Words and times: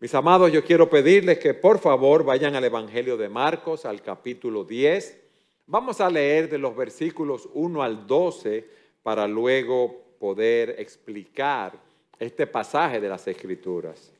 Mis 0.00 0.14
amados, 0.14 0.50
yo 0.52 0.64
quiero 0.64 0.90
pedirles 0.90 1.38
que 1.38 1.54
por 1.54 1.78
favor 1.78 2.24
vayan 2.24 2.56
al 2.56 2.64
Evangelio 2.64 3.16
de 3.16 3.28
Marcos, 3.28 3.86
al 3.86 4.02
capítulo 4.02 4.64
10. 4.64 5.20
Vamos 5.66 6.00
a 6.00 6.10
leer 6.10 6.48
de 6.50 6.58
los 6.58 6.76
versículos 6.76 7.48
1 7.54 7.82
al 7.82 8.06
12 8.06 8.68
para 9.02 9.26
luego 9.26 10.04
poder 10.18 10.74
explicar 10.78 11.72
este 12.18 12.46
pasaje 12.46 13.00
de 13.00 13.08
las 13.08 13.26
Escrituras. 13.28 14.12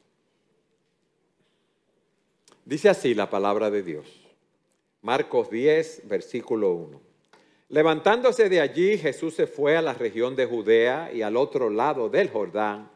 Dice 2.64 2.88
así 2.88 3.12
la 3.14 3.29
palabra 3.29 3.70
de 3.70 3.82
Dios. 3.82 4.06
Marcos 5.02 5.50
10, 5.50 6.09
versículo 6.09 6.72
1. 6.72 7.00
Levantándose 7.68 8.48
de 8.48 8.61
allí, 8.61 8.96
Jesús 8.96 9.34
se 9.34 9.46
fue 9.46 9.77
a 9.77 9.82
la 9.82 9.93
región 9.93 10.34
de 10.36 10.46
Judea 10.46 11.11
y 11.12 11.22
al 11.22 11.36
otro 11.36 11.68
lado 11.68 12.09
del 12.09 12.30
Jordán 12.30 12.94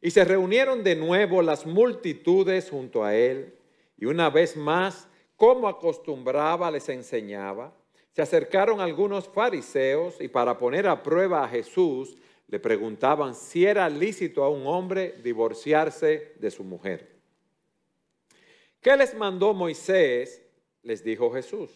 y 0.00 0.10
se 0.10 0.24
reunieron 0.24 0.82
de 0.82 0.96
nuevo 0.96 1.42
las 1.42 1.66
multitudes 1.66 2.70
junto 2.70 3.04
a 3.04 3.14
él, 3.14 3.54
y 3.96 4.06
una 4.06 4.30
vez 4.30 4.56
más, 4.56 5.08
como 5.36 5.68
acostumbraba, 5.68 6.70
les 6.70 6.88
enseñaba. 6.88 7.74
Se 8.12 8.22
acercaron 8.22 8.80
algunos 8.80 9.28
fariseos 9.28 10.20
y 10.20 10.28
para 10.28 10.58
poner 10.58 10.88
a 10.88 11.02
prueba 11.02 11.44
a 11.44 11.48
Jesús, 11.48 12.16
le 12.48 12.58
preguntaban 12.58 13.34
si 13.34 13.64
era 13.64 13.88
lícito 13.88 14.42
a 14.42 14.50
un 14.50 14.66
hombre 14.66 15.14
divorciarse 15.22 16.32
de 16.38 16.50
su 16.50 16.64
mujer. 16.64 17.08
¿Qué 18.80 18.96
les 18.96 19.14
mandó 19.14 19.52
Moisés? 19.54 20.42
Les 20.82 21.04
dijo 21.04 21.30
Jesús. 21.30 21.70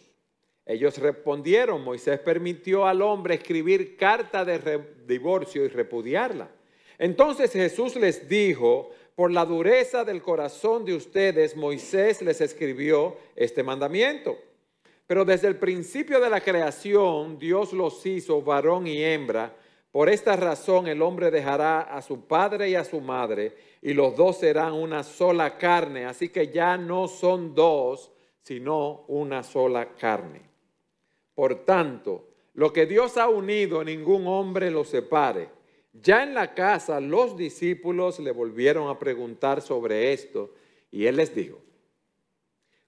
Ellos 0.65 0.97
respondieron, 0.97 1.83
Moisés 1.83 2.19
permitió 2.19 2.87
al 2.87 3.03
hombre 3.03 3.35
escribir 3.35 3.95
carta 3.95 4.43
de 4.43 4.83
divorcio 5.05 5.63
y 5.63 5.67
repudiarla. 5.67 6.49
Entonces 6.97 7.51
Jesús 7.51 7.95
les 7.95 8.27
dijo, 8.27 8.91
por 9.15 9.31
la 9.31 9.45
dureza 9.45 10.03
del 10.03 10.21
corazón 10.21 10.83
de 10.83 10.93
ustedes, 10.93 11.55
Moisés 11.55 12.21
les 12.21 12.41
escribió 12.41 13.15
este 13.35 13.63
mandamiento. 13.63 14.37
Pero 15.07 15.23
desde 15.23 15.47
el 15.47 15.57
principio 15.57 16.19
de 16.19 16.29
la 16.29 16.41
creación, 16.41 17.39
Dios 17.39 17.71
los 17.73 18.05
hizo 18.05 18.41
varón 18.41 18.87
y 18.87 19.03
hembra. 19.03 19.55
Por 19.91 20.09
esta 20.09 20.35
razón 20.35 20.87
el 20.87 21.01
hombre 21.01 21.31
dejará 21.31 21.81
a 21.81 22.01
su 22.01 22.25
padre 22.25 22.69
y 22.69 22.75
a 22.75 22.83
su 22.83 22.99
madre, 22.99 23.55
y 23.81 23.93
los 23.93 24.15
dos 24.17 24.39
serán 24.39 24.73
una 24.73 25.03
sola 25.03 25.57
carne. 25.57 26.05
Así 26.05 26.29
que 26.29 26.49
ya 26.49 26.75
no 26.75 27.07
son 27.07 27.55
dos, 27.55 28.11
sino 28.41 29.05
una 29.07 29.43
sola 29.43 29.93
carne. 29.95 30.41
Por 31.33 31.63
tanto, 31.63 32.27
lo 32.53 32.73
que 32.73 32.85
Dios 32.85 33.15
ha 33.17 33.29
unido, 33.29 33.83
ningún 33.83 34.27
hombre 34.27 34.71
lo 34.71 34.83
separe. 34.83 35.54
Ya 36.01 36.23
en 36.23 36.33
la 36.33 36.53
casa 36.53 36.99
los 36.99 37.37
discípulos 37.37 38.19
le 38.19 38.31
volvieron 38.31 38.89
a 38.89 38.99
preguntar 38.99 39.61
sobre 39.61 40.11
esto 40.11 40.53
y 40.91 41.05
él 41.05 41.15
les 41.15 41.33
dijo, 41.33 41.61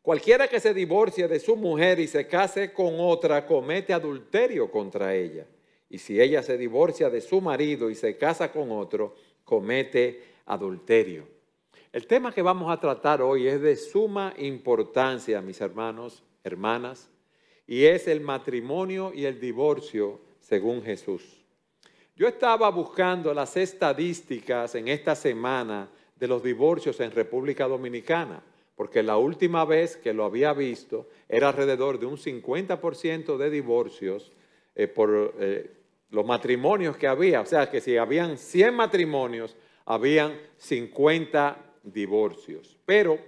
cualquiera 0.02 0.48
que 0.48 0.60
se 0.60 0.74
divorcie 0.74 1.28
de 1.28 1.40
su 1.40 1.56
mujer 1.56 2.00
y 2.00 2.08
se 2.08 2.28
case 2.28 2.74
con 2.74 2.96
otra 3.00 3.46
comete 3.46 3.94
adulterio 3.94 4.70
contra 4.70 5.16
ella. 5.16 5.46
Y 5.90 6.00
si 6.00 6.20
ella 6.20 6.44
se 6.44 6.58
divorcia 6.58 7.10
de 7.10 7.22
su 7.22 7.40
marido 7.40 7.90
y 7.90 7.96
se 7.96 8.18
casa 8.18 8.52
con 8.52 8.72
otro, 8.72 9.16
comete 9.46 10.22
adulterio. 10.46 11.28
El 11.94 12.08
tema 12.08 12.34
que 12.34 12.42
vamos 12.42 12.70
a 12.70 12.80
tratar 12.80 13.22
hoy 13.22 13.48
es 13.48 13.62
de 13.62 13.78
suma 13.78 14.34
importancia, 14.38 15.42
mis 15.42 15.62
hermanos, 15.62 16.24
hermanas, 16.44 17.10
y 17.66 17.86
es 17.86 18.08
el 18.08 18.20
matrimonio 18.20 19.14
y 19.14 19.26
el 19.26 19.40
divorcio 19.40 20.20
según 20.42 20.84
Jesús. 20.84 21.37
Yo 22.18 22.28
estaba 22.28 22.72
buscando 22.72 23.32
las 23.32 23.56
estadísticas 23.58 24.74
en 24.74 24.88
esta 24.88 25.14
semana 25.14 25.88
de 26.16 26.28
los 26.28 26.42
divorcios 26.42 27.00
en 27.00 27.12
República 27.12 27.68
Dominicana, 27.68 28.42
porque 28.76 29.04
la 29.04 29.18
última 29.18 29.66
vez 29.66 29.98
que 29.98 30.14
lo 30.14 30.26
había 30.26 30.52
visto 30.54 31.10
era 31.30 31.50
alrededor 31.50 32.00
de 32.00 32.08
un 32.08 32.18
50% 32.18 33.38
de 33.38 33.50
divorcios 33.52 34.32
eh, 34.74 34.88
por 34.88 35.36
eh, 35.38 35.70
los 36.10 36.26
matrimonios 36.26 36.98
que 36.98 37.08
había. 37.08 37.42
O 37.42 37.46
sea, 37.46 37.70
que 37.70 37.82
si 37.82 37.98
habían 37.98 38.40
100 38.40 38.74
matrimonios, 38.74 39.56
habían 39.86 40.40
50 40.58 41.56
divorcios. 41.84 42.80
Pero 42.84 43.20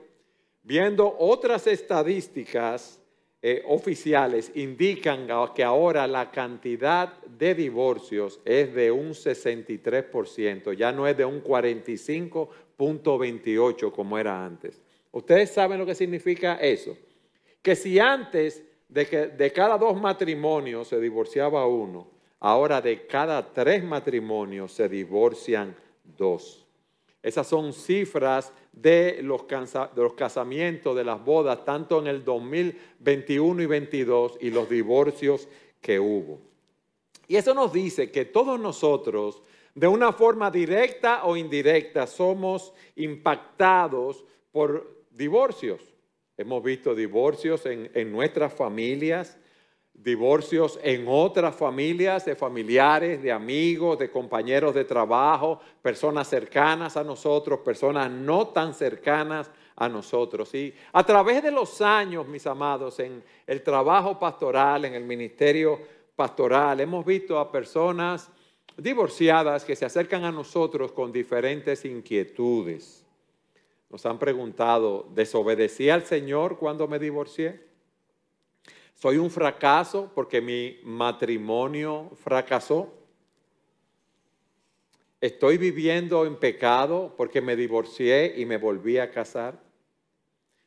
viendo 0.64 1.16
otras 1.20 1.68
estadísticas, 1.68 2.99
eh, 3.42 3.64
oficiales 3.68 4.52
indican 4.56 5.26
que 5.56 5.64
ahora 5.64 6.06
la 6.08 6.30
cantidad 6.30 7.24
de 7.24 7.56
divorcios 7.56 8.42
es 8.44 8.74
de 8.74 8.92
un 8.92 9.12
63%, 9.12 10.74
ya 10.74 10.92
no 10.92 11.08
es 11.08 11.16
de 11.16 11.24
un 11.24 11.42
45.28 11.42 13.94
como 13.94 14.18
era 14.18 14.46
antes. 14.46 14.82
¿Ustedes 15.12 15.52
saben 15.52 15.80
lo 15.80 15.86
que 15.86 15.96
significa 15.96 16.56
eso? 16.56 16.98
Que 17.62 17.78
si 17.78 17.98
antes 17.98 18.62
de 18.90 19.06
que 19.06 19.28
de 19.28 19.54
cada 19.54 19.78
dos 19.78 19.98
matrimonios 20.00 20.90
se 20.90 21.00
divorciaba 21.00 21.66
uno, 21.66 22.10
ahora 22.40 22.82
de 22.82 23.08
cada 23.08 23.54
tres 23.54 23.82
matrimonios 23.84 24.74
se 24.74 24.90
divorcian 24.90 25.76
dos. 26.04 26.66
Esas 27.22 27.48
son 27.48 27.74
cifras 27.74 28.54
de 28.72 29.20
los, 29.22 29.44
casamientos, 30.16 30.96
de 30.96 31.04
las 31.04 31.24
bodas, 31.24 31.66
tanto 31.66 32.00
en 32.00 32.08
el 32.08 32.24
2021 32.24 33.62
y 33.62 33.66
2022 33.66 34.38
y 34.40 34.50
los 34.52 34.70
divorcios 34.70 35.48
que 35.82 36.00
hubo. 36.00 36.40
Y 37.28 37.36
eso 37.36 37.54
nos 37.54 37.74
dice 37.74 38.10
que 38.10 38.26
todos 38.26 38.60
nosotros, 38.60 39.44
de 39.76 39.88
una 39.88 40.14
forma 40.14 40.50
directa 40.50 41.26
o 41.26 41.36
indirecta, 41.36 42.08
somos 42.08 42.74
impactados 42.96 44.24
por 44.52 45.06
divorcios. 45.12 45.94
Hemos 46.38 46.64
visto 46.64 46.96
divorcios 46.96 47.66
en 47.66 48.12
nuestras 48.12 48.54
familias, 48.54 49.38
divorcios 50.04 50.80
en 50.82 51.06
otras 51.08 51.56
familias, 51.56 52.26
de 52.26 52.36
familiares, 52.36 53.22
de 53.22 53.32
amigos, 53.32 54.00
de 54.00 54.10
compañeros 54.10 54.74
de 54.74 54.86
trabajo, 54.86 55.60
personas 55.82 56.28
cercanas 56.28 56.96
a 56.96 57.04
nosotros, 57.04 57.60
personas 57.60 58.10
no 58.10 58.48
tan 58.48 58.74
cercanas 58.74 59.52
a 59.76 59.90
nosotros. 59.90 60.54
Y 60.56 60.74
a 60.94 61.04
través 61.04 61.44
de 61.44 61.52
los 61.52 61.82
años, 61.82 62.28
mis 62.28 62.48
amados, 62.48 63.00
en 63.00 63.24
el 63.46 63.62
trabajo 63.62 64.18
pastoral, 64.18 64.86
en 64.86 64.94
el 64.94 65.04
ministerio 65.04 65.80
pastoral, 66.16 66.80
hemos 66.80 67.06
visto 67.06 67.38
a 67.38 67.52
personas 67.52 68.30
divorciadas 68.78 69.66
que 69.66 69.76
se 69.76 69.86
acercan 69.86 70.24
a 70.24 70.32
nosotros 70.32 70.94
con 70.94 71.12
diferentes 71.12 71.84
inquietudes. 71.84 73.06
Nos 73.90 74.06
han 74.06 74.20
preguntado, 74.20 75.08
¿desobedecí 75.14 75.90
al 75.90 76.06
Señor 76.06 76.58
cuando 76.58 76.88
me 76.88 77.00
divorcié? 77.00 77.69
Soy 79.02 79.18
un 79.18 79.32
fracaso 79.32 80.12
porque 80.14 80.42
mi 80.42 80.78
matrimonio 80.84 82.12
fracasó. 82.22 82.94
Estoy 85.22 85.58
viviendo 85.58 86.26
en 86.26 86.36
pecado 86.36 87.14
porque 87.16 87.40
me 87.40 87.56
divorcié 87.56 88.34
y 88.36 88.46
me 88.46 88.58
volví 88.58 88.98
a 88.98 89.10
casar. 89.10 89.58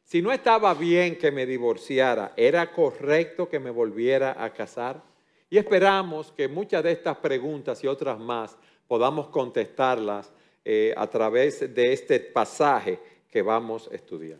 Si 0.03 0.23
no 0.23 0.33
estaba 0.33 0.73
bien 0.73 1.19
que 1.19 1.31
me 1.31 1.45
divorciara, 1.45 2.33
¿era 2.35 2.73
correcto 2.73 3.51
que 3.51 3.61
me 3.61 3.71
volviera 3.71 4.43
a 4.43 4.51
casar? 4.51 5.03
Y 5.51 5.59
esperamos 5.59 6.33
que 6.33 6.49
muchas 6.49 6.83
de 6.85 6.93
estas 6.93 7.19
preguntas 7.19 7.85
y 7.85 7.87
otras 7.87 8.19
más 8.19 8.57
podamos 8.89 9.29
contestarlas 9.29 10.33
eh, 10.65 10.95
a 10.97 11.07
través 11.07 11.75
de 11.75 11.93
este 11.93 12.19
pasaje 12.19 12.99
que 13.29 13.43
vamos 13.43 13.91
a 13.93 13.95
estudiar. 13.95 14.39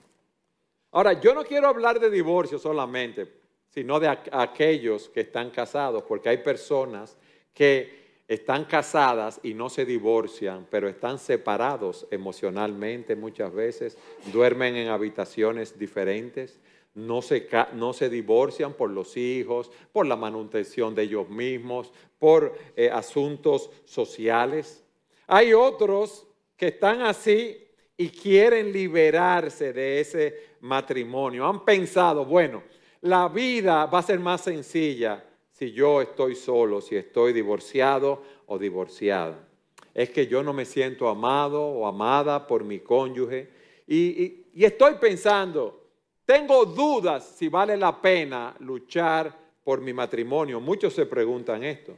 Ahora, 0.93 1.13
yo 1.21 1.35
no 1.35 1.45
quiero 1.45 1.69
hablar 1.69 2.01
de 2.01 2.09
divorcio 2.09 2.59
solamente, 2.59 3.42
sino 3.73 3.99
de 3.99 4.09
aquellos 4.09 5.09
que 5.09 5.21
están 5.21 5.51
casados, 5.51 6.05
porque 6.05 6.29
hay 6.29 6.39
personas 6.39 7.17
que 7.55 8.03
están 8.29 8.65
casadas 8.65 9.41
y 9.43 9.55
no 9.55 9.69
se 9.69 9.85
divorcian, 9.85 10.67
pero 10.71 10.89
están 10.89 11.19
separados 11.19 12.07
emocionalmente 12.11 13.17
muchas 13.17 13.53
veces, 13.53 13.97
duermen 14.33 14.77
en 14.77 14.89
habitaciones 14.89 15.79
diferentes, 15.79 16.61
no 16.95 17.23
se, 17.23 17.49
no 17.75 17.95
se 17.95 18.11
divorcian 18.11 18.75
por 18.75 18.91
los 18.91 19.17
hijos, 19.17 19.71
por 19.93 20.07
la 20.07 20.17
manutención 20.17 20.95
de 20.95 21.05
ellos 21.05 21.29
mismos, 21.29 21.93
por 22.19 22.55
eh, 22.77 22.91
asuntos 22.91 23.71
sociales. 23.87 24.85
Hay 25.27 25.55
otros 25.55 26.27
que 26.57 26.69
están 26.69 27.01
así 27.01 27.67
y 27.97 28.09
quieren 28.11 28.73
liberarse 28.73 29.73
de 29.73 30.01
ese 30.01 30.53
matrimonio. 30.61 31.47
Han 31.47 31.65
pensado, 31.65 32.25
bueno, 32.25 32.63
la 33.03 33.29
vida 33.29 33.87
va 33.87 33.99
a 33.99 34.03
ser 34.03 34.21
más 34.21 34.43
sencilla 34.43 35.25
si 35.51 35.73
yo 35.73 36.01
estoy 36.01 36.35
solo, 36.35 36.81
si 36.81 36.97
estoy 36.97 37.33
divorciado 37.33 38.23
o 38.47 38.59
divorciada. 38.59 39.49
Es 39.93 40.11
que 40.11 40.27
yo 40.27 40.43
no 40.43 40.53
me 40.53 40.65
siento 40.65 41.09
amado 41.09 41.63
o 41.63 41.87
amada 41.87 42.47
por 42.47 42.65
mi 42.65 42.81
cónyuge 42.81 43.51
y, 43.87 44.47
estoy 44.55 44.95
pensando, 44.95 45.89
tengo 46.25 46.65
dudas 46.65 47.25
si 47.37 47.49
vale 47.49 47.77
la 47.77 48.01
pena 48.01 48.55
luchar 48.61 49.37
por 49.65 49.81
mi 49.81 49.93
matrimonio. 49.93 50.61
Muchos 50.61 50.95
se 50.95 51.05
preguntan 51.05 51.65
esto. 51.65 51.97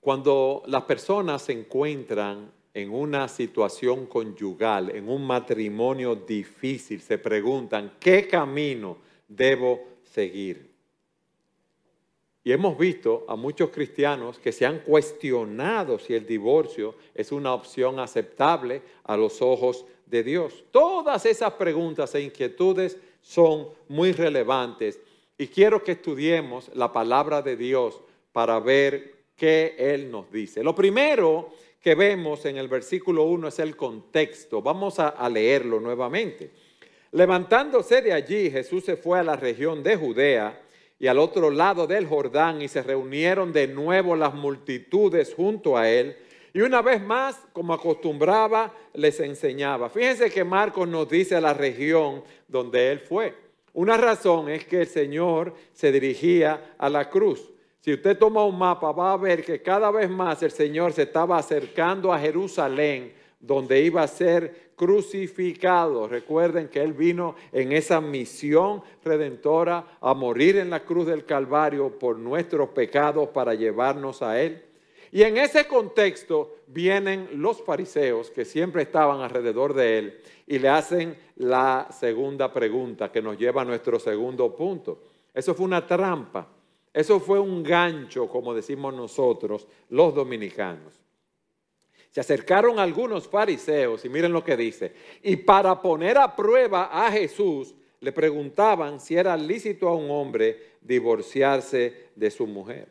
Cuando 0.00 0.62
las 0.66 0.82
personas 0.84 1.42
se 1.42 1.52
encuentran 1.52 2.50
en 2.74 2.92
una 2.92 3.28
situación 3.28 4.06
conyugal, 4.06 4.90
en 4.90 5.08
un 5.08 5.24
matrimonio 5.24 6.16
difícil, 6.16 7.00
se 7.00 7.18
preguntan, 7.18 7.92
¿qué 8.00 8.26
camino 8.26 8.98
debo 9.28 9.80
seguir? 10.02 10.74
Y 12.42 12.52
hemos 12.52 12.76
visto 12.76 13.24
a 13.28 13.36
muchos 13.36 13.70
cristianos 13.70 14.38
que 14.38 14.52
se 14.52 14.66
han 14.66 14.80
cuestionado 14.80 15.98
si 15.98 16.14
el 16.14 16.26
divorcio 16.26 16.96
es 17.14 17.32
una 17.32 17.54
opción 17.54 17.98
aceptable 18.00 18.82
a 19.04 19.16
los 19.16 19.40
ojos 19.40 19.86
de 20.04 20.22
Dios. 20.22 20.64
Todas 20.70 21.24
esas 21.24 21.54
preguntas 21.54 22.14
e 22.14 22.20
inquietudes 22.20 22.98
son 23.22 23.68
muy 23.88 24.12
relevantes 24.12 25.00
y 25.38 25.46
quiero 25.46 25.82
que 25.82 25.92
estudiemos 25.92 26.70
la 26.74 26.92
palabra 26.92 27.40
de 27.40 27.56
Dios 27.56 28.02
para 28.32 28.60
ver 28.60 29.14
qué 29.36 29.74
Él 29.78 30.10
nos 30.10 30.30
dice. 30.30 30.62
Lo 30.62 30.74
primero 30.74 31.50
que 31.84 31.94
vemos 31.94 32.46
en 32.46 32.56
el 32.56 32.66
versículo 32.66 33.24
1 33.24 33.48
es 33.48 33.58
el 33.58 33.76
contexto. 33.76 34.62
Vamos 34.62 34.98
a, 34.98 35.08
a 35.08 35.28
leerlo 35.28 35.80
nuevamente. 35.80 36.50
Levantándose 37.12 38.00
de 38.00 38.14
allí, 38.14 38.50
Jesús 38.50 38.86
se 38.86 38.96
fue 38.96 39.18
a 39.18 39.22
la 39.22 39.36
región 39.36 39.82
de 39.82 39.94
Judea 39.94 40.62
y 40.98 41.08
al 41.08 41.18
otro 41.18 41.50
lado 41.50 41.86
del 41.86 42.06
Jordán 42.06 42.62
y 42.62 42.68
se 42.68 42.82
reunieron 42.82 43.52
de 43.52 43.68
nuevo 43.68 44.16
las 44.16 44.32
multitudes 44.32 45.34
junto 45.34 45.76
a 45.76 45.90
él. 45.90 46.16
Y 46.54 46.62
una 46.62 46.80
vez 46.80 47.02
más, 47.02 47.36
como 47.52 47.74
acostumbraba, 47.74 48.72
les 48.94 49.20
enseñaba. 49.20 49.90
Fíjense 49.90 50.30
que 50.30 50.42
Marcos 50.42 50.88
nos 50.88 51.06
dice 51.06 51.38
la 51.38 51.52
región 51.52 52.24
donde 52.48 52.92
él 52.92 53.00
fue. 53.00 53.34
Una 53.74 53.98
razón 53.98 54.48
es 54.48 54.64
que 54.64 54.80
el 54.80 54.86
Señor 54.86 55.52
se 55.74 55.92
dirigía 55.92 56.76
a 56.78 56.88
la 56.88 57.10
cruz. 57.10 57.50
Si 57.84 57.92
usted 57.92 58.16
toma 58.16 58.42
un 58.46 58.56
mapa, 58.56 58.92
va 58.92 59.12
a 59.12 59.16
ver 59.18 59.44
que 59.44 59.60
cada 59.60 59.90
vez 59.90 60.08
más 60.08 60.42
el 60.42 60.52
Señor 60.52 60.94
se 60.94 61.02
estaba 61.02 61.36
acercando 61.36 62.14
a 62.14 62.18
Jerusalén, 62.18 63.12
donde 63.38 63.82
iba 63.82 64.02
a 64.02 64.08
ser 64.08 64.70
crucificado. 64.74 66.08
Recuerden 66.08 66.68
que 66.68 66.80
Él 66.80 66.94
vino 66.94 67.34
en 67.52 67.72
esa 67.72 68.00
misión 68.00 68.82
redentora 69.04 69.98
a 70.00 70.14
morir 70.14 70.56
en 70.56 70.70
la 70.70 70.82
cruz 70.82 71.04
del 71.04 71.26
Calvario 71.26 71.98
por 71.98 72.18
nuestros 72.18 72.70
pecados 72.70 73.28
para 73.28 73.52
llevarnos 73.52 74.22
a 74.22 74.40
Él. 74.40 74.62
Y 75.12 75.22
en 75.22 75.36
ese 75.36 75.66
contexto 75.66 76.60
vienen 76.66 77.28
los 77.34 77.62
fariseos 77.62 78.30
que 78.30 78.46
siempre 78.46 78.80
estaban 78.80 79.20
alrededor 79.20 79.74
de 79.74 79.98
Él 79.98 80.22
y 80.46 80.58
le 80.58 80.70
hacen 80.70 81.18
la 81.36 81.88
segunda 81.90 82.50
pregunta 82.50 83.12
que 83.12 83.20
nos 83.20 83.36
lleva 83.36 83.60
a 83.60 83.66
nuestro 83.66 83.98
segundo 83.98 84.56
punto. 84.56 85.02
Eso 85.34 85.54
fue 85.54 85.66
una 85.66 85.86
trampa. 85.86 86.53
Eso 86.94 87.18
fue 87.18 87.40
un 87.40 87.64
gancho, 87.64 88.28
como 88.28 88.54
decimos 88.54 88.94
nosotros, 88.94 89.66
los 89.90 90.14
dominicanos. 90.14 90.94
Se 92.12 92.20
acercaron 92.20 92.78
algunos 92.78 93.26
fariseos 93.26 94.04
y 94.04 94.08
miren 94.08 94.32
lo 94.32 94.44
que 94.44 94.56
dice. 94.56 94.94
Y 95.20 95.34
para 95.34 95.82
poner 95.82 96.16
a 96.16 96.36
prueba 96.36 96.84
a 96.92 97.10
Jesús, 97.10 97.74
le 97.98 98.12
preguntaban 98.12 99.00
si 99.00 99.16
era 99.16 99.36
lícito 99.36 99.88
a 99.88 99.96
un 99.96 100.08
hombre 100.08 100.74
divorciarse 100.80 102.10
de 102.14 102.30
su 102.30 102.46
mujer. 102.46 102.88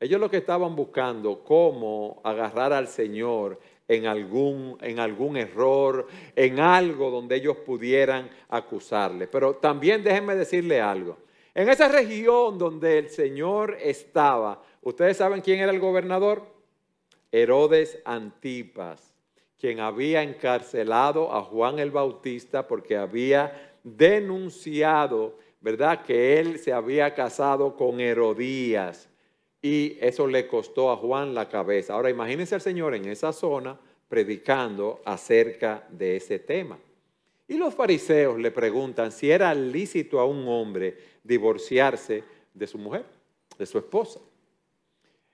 Ellos 0.00 0.18
lo 0.18 0.28
que 0.28 0.38
estaban 0.38 0.74
buscando, 0.74 1.44
cómo 1.44 2.20
agarrar 2.24 2.72
al 2.72 2.88
Señor 2.88 3.60
en 3.86 4.06
algún, 4.06 4.76
en 4.80 4.98
algún 4.98 5.36
error, 5.36 6.08
en 6.34 6.58
algo 6.58 7.10
donde 7.10 7.36
ellos 7.36 7.58
pudieran 7.58 8.28
acusarle. 8.48 9.28
Pero 9.28 9.54
también 9.54 10.02
déjenme 10.02 10.34
decirle 10.34 10.80
algo. 10.80 11.18
En 11.60 11.68
esa 11.68 11.88
región 11.88 12.56
donde 12.56 12.96
el 12.96 13.10
Señor 13.10 13.76
estaba, 13.82 14.62
¿ustedes 14.80 15.18
saben 15.18 15.42
quién 15.42 15.60
era 15.60 15.70
el 15.70 15.78
gobernador? 15.78 16.42
Herodes 17.30 17.98
Antipas, 18.06 19.12
quien 19.58 19.78
había 19.78 20.22
encarcelado 20.22 21.30
a 21.34 21.42
Juan 21.42 21.78
el 21.78 21.90
Bautista 21.90 22.66
porque 22.66 22.96
había 22.96 23.74
denunciado, 23.84 25.36
¿verdad?, 25.60 26.02
que 26.02 26.40
él 26.40 26.58
se 26.58 26.72
había 26.72 27.14
casado 27.14 27.76
con 27.76 28.00
Herodías 28.00 29.10
y 29.60 29.98
eso 30.00 30.26
le 30.26 30.46
costó 30.46 30.90
a 30.90 30.96
Juan 30.96 31.34
la 31.34 31.50
cabeza. 31.50 31.92
Ahora 31.92 32.08
imagínense 32.08 32.54
al 32.54 32.62
Señor 32.62 32.94
en 32.94 33.04
esa 33.04 33.34
zona 33.34 33.78
predicando 34.08 35.02
acerca 35.04 35.86
de 35.90 36.16
ese 36.16 36.38
tema. 36.38 36.78
Y 37.46 37.58
los 37.58 37.74
fariseos 37.74 38.38
le 38.38 38.50
preguntan 38.50 39.12
si 39.12 39.30
era 39.30 39.52
lícito 39.54 40.20
a 40.20 40.24
un 40.24 40.48
hombre 40.48 41.09
divorciarse 41.22 42.24
de 42.54 42.66
su 42.66 42.78
mujer, 42.78 43.04
de 43.58 43.66
su 43.66 43.78
esposa. 43.78 44.20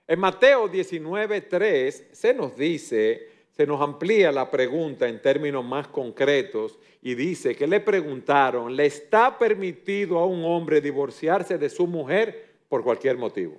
En 0.07 0.19
Mateo 0.19 0.69
19.3 0.69 2.11
se 2.11 2.33
nos 2.33 2.55
dice, 2.55 3.27
se 3.51 3.67
nos 3.67 3.81
amplía 3.81 4.31
la 4.31 4.49
pregunta 4.49 5.07
en 5.07 5.21
términos 5.21 5.65
más 5.65 5.87
concretos 5.89 6.79
y 7.01 7.15
dice 7.15 7.55
que 7.55 7.67
le 7.67 7.81
preguntaron, 7.81 8.75
¿le 8.75 8.85
está 8.85 9.37
permitido 9.37 10.19
a 10.19 10.25
un 10.25 10.45
hombre 10.45 10.79
divorciarse 10.79 11.57
de 11.57 11.69
su 11.69 11.87
mujer 11.87 12.55
por 12.69 12.83
cualquier 12.83 13.17
motivo? 13.17 13.57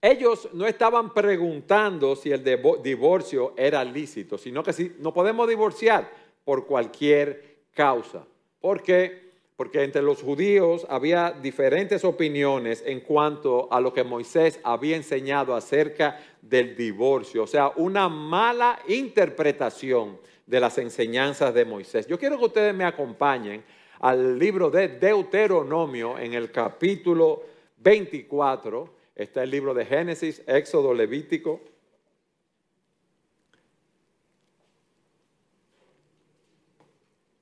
Ellos 0.00 0.48
no 0.52 0.66
estaban 0.66 1.14
preguntando 1.14 2.16
si 2.16 2.32
el 2.32 2.42
divorcio 2.82 3.54
era 3.56 3.84
lícito, 3.84 4.36
sino 4.36 4.62
que 4.62 4.72
si 4.72 4.96
no 4.98 5.14
podemos 5.14 5.48
divorciar 5.48 6.10
por 6.44 6.66
cualquier 6.66 7.58
causa. 7.72 8.26
Porque 8.60 9.31
porque 9.56 9.82
entre 9.84 10.02
los 10.02 10.22
judíos 10.22 10.86
había 10.88 11.32
diferentes 11.32 12.04
opiniones 12.04 12.82
en 12.86 13.00
cuanto 13.00 13.72
a 13.72 13.80
lo 13.80 13.92
que 13.92 14.02
Moisés 14.02 14.58
había 14.64 14.96
enseñado 14.96 15.54
acerca 15.54 16.18
del 16.40 16.74
divorcio, 16.76 17.44
o 17.44 17.46
sea, 17.46 17.72
una 17.76 18.08
mala 18.08 18.80
interpretación 18.88 20.18
de 20.46 20.60
las 20.60 20.78
enseñanzas 20.78 21.54
de 21.54 21.64
Moisés. 21.64 22.06
Yo 22.06 22.18
quiero 22.18 22.38
que 22.38 22.46
ustedes 22.46 22.74
me 22.74 22.84
acompañen 22.84 23.62
al 24.00 24.38
libro 24.38 24.68
de 24.68 24.88
Deuteronomio 24.88 26.18
en 26.18 26.34
el 26.34 26.50
capítulo 26.50 27.44
24. 27.78 28.92
Está 29.14 29.44
el 29.44 29.50
libro 29.50 29.72
de 29.72 29.86
Génesis, 29.86 30.42
Éxodo, 30.46 30.92
Levítico. 30.92 31.60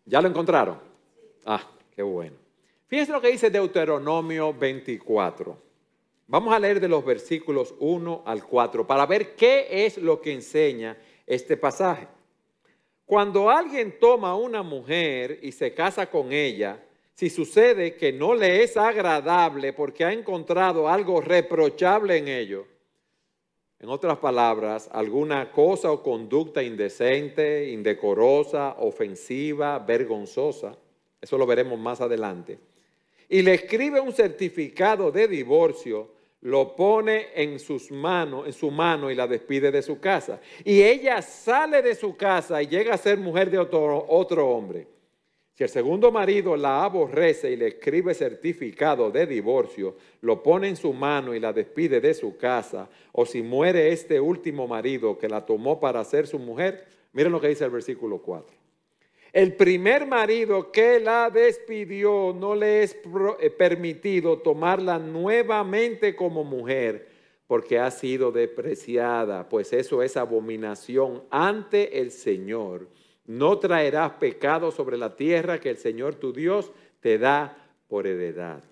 ¿Ya 0.05 0.21
lo 0.21 0.29
encontraron? 0.29 0.79
Ah, 1.47 1.67
bueno. 2.03 2.37
Fíjense 2.87 3.13
lo 3.13 3.21
que 3.21 3.31
dice 3.31 3.51
Deuteronomio 3.51 4.53
24. 4.53 5.57
Vamos 6.27 6.55
a 6.55 6.59
leer 6.59 6.81
de 6.81 6.89
los 6.89 7.05
versículos 7.05 7.75
1 7.79 8.23
al 8.25 8.45
4 8.45 8.87
para 8.87 9.07
ver 9.07 9.35
qué 9.35 9.85
es 9.85 9.99
lo 9.99 10.21
que 10.21 10.33
enseña 10.33 10.97
este 11.27 11.57
pasaje. 11.57 12.09
Cuando 13.05 13.51
alguien 13.51 13.99
toma 13.99 14.37
una 14.37 14.63
mujer 14.63 15.41
y 15.43 15.51
se 15.51 15.75
casa 15.75 16.09
con 16.09 16.33
ella, 16.33 16.81
si 17.15 17.29
sucede 17.29 17.97
que 17.97 18.13
no 18.13 18.35
le 18.35 18.63
es 18.63 18.77
agradable 18.77 19.73
porque 19.73 20.05
ha 20.05 20.13
encontrado 20.13 20.89
algo 20.89 21.21
reprochable 21.21 22.17
en 22.17 22.29
ello, 22.29 22.67
en 23.81 23.89
otras 23.89 24.19
palabras, 24.19 24.89
alguna 24.93 25.51
cosa 25.51 25.91
o 25.91 26.03
conducta 26.03 26.63
indecente, 26.63 27.71
indecorosa, 27.71 28.77
ofensiva, 28.79 29.79
vergonzosa, 29.79 30.77
eso 31.21 31.37
lo 31.37 31.47
veremos 31.47 31.79
más 31.79 32.01
adelante. 32.01 32.59
Y 33.29 33.43
le 33.43 33.55
escribe 33.55 34.01
un 34.01 34.13
certificado 34.13 35.13
de 35.13 35.29
divorcio, 35.29 36.09
lo 36.43 36.75
pone 36.75 37.29
en 37.35 37.59
sus 37.59 37.91
manos, 37.91 38.47
en 38.47 38.53
su 38.53 38.71
mano 38.71 39.11
y 39.11 39.15
la 39.15 39.27
despide 39.27 39.71
de 39.71 39.83
su 39.83 40.01
casa. 40.01 40.41
Y 40.65 40.83
ella 40.83 41.21
sale 41.23 41.83
de 41.83 41.95
su 41.95 42.17
casa 42.17 42.63
y 42.63 42.67
llega 42.67 42.95
a 42.95 42.99
ser 42.99 43.19
mujer 43.19 43.51
de 43.51 43.59
otro, 43.59 44.07
otro 44.09 44.49
hombre. 44.49 44.87
Si 45.55 45.65
el 45.65 45.69
segundo 45.69 46.11
marido 46.11 46.57
la 46.57 46.83
aborrece 46.85 47.51
y 47.51 47.57
le 47.57 47.69
escribe 47.69 48.15
certificado 48.15 49.11
de 49.11 49.27
divorcio, 49.27 49.95
lo 50.23 50.43
pone 50.43 50.69
en 50.69 50.77
su 50.77 50.95
mano 50.95 51.35
y 51.35 51.39
la 51.39 51.53
despide 51.53 52.01
de 52.01 52.15
su 52.15 52.39
casa, 52.39 52.89
o 53.13 53.27
si 53.27 53.43
muere 53.43 53.93
este 53.93 54.19
último 54.19 54.67
marido 54.67 55.19
que 55.19 55.29
la 55.29 55.45
tomó 55.45 55.79
para 55.79 56.03
ser 56.03 56.27
su 56.27 56.39
mujer, 56.39 56.87
miren 57.13 57.31
lo 57.31 57.43
que 57.43 57.49
dice 57.49 57.67
el 57.67 57.71
versículo 57.73 58.23
4. 58.23 58.60
El 59.33 59.55
primer 59.55 60.07
marido 60.07 60.73
que 60.73 60.99
la 60.99 61.31
despidió 61.31 62.35
no 62.37 62.55
le 62.55 62.83
es 62.83 62.97
eh, 63.39 63.51
permitido 63.51 64.39
tomarla 64.39 64.99
nuevamente 64.99 66.17
como 66.17 66.43
mujer 66.43 67.09
porque 67.47 67.81
ha 67.81 67.91
sido 67.91 68.31
despreciada, 68.31 69.49
pues 69.49 69.73
eso 69.73 70.05
es 70.05 70.17
abominación 70.17 71.25
ante 71.31 72.01
el 72.01 72.13
Señor. 72.13 72.87
No 73.27 73.59
traerás 73.59 74.13
pecado 74.13 74.71
sobre 74.71 74.97
la 74.97 75.17
tierra 75.17 75.59
que 75.59 75.71
el 75.71 75.77
Señor 75.77 76.15
tu 76.15 76.33
Dios 76.33 76.71
te 77.01 77.19
da 77.19 77.57
por 77.89 78.07
heredad. 78.07 78.63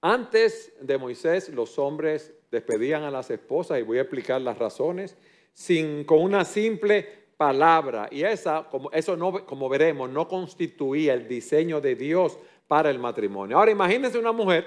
Antes 0.00 0.72
de 0.80 0.96
Moisés, 0.96 1.50
los 1.50 1.78
hombres 1.78 2.32
despedían 2.50 3.02
a 3.02 3.10
las 3.10 3.30
esposas, 3.30 3.78
y 3.78 3.82
voy 3.82 3.98
a 3.98 4.02
explicar 4.02 4.40
las 4.40 4.58
razones, 4.58 5.14
sin, 5.52 6.04
con 6.04 6.22
una 6.22 6.46
simple 6.46 7.06
palabra. 7.38 8.08
Y 8.10 8.24
esa, 8.24 8.64
como, 8.68 8.90
eso 8.90 9.16
no, 9.16 9.46
como 9.46 9.70
veremos, 9.70 10.10
no 10.10 10.28
constituía 10.28 11.14
el 11.14 11.26
diseño 11.26 11.80
de 11.80 11.94
Dios 11.94 12.38
para 12.66 12.90
el 12.90 12.98
matrimonio. 12.98 13.56
Ahora 13.56 13.70
imagínense 13.70 14.18
una 14.18 14.32
mujer 14.32 14.66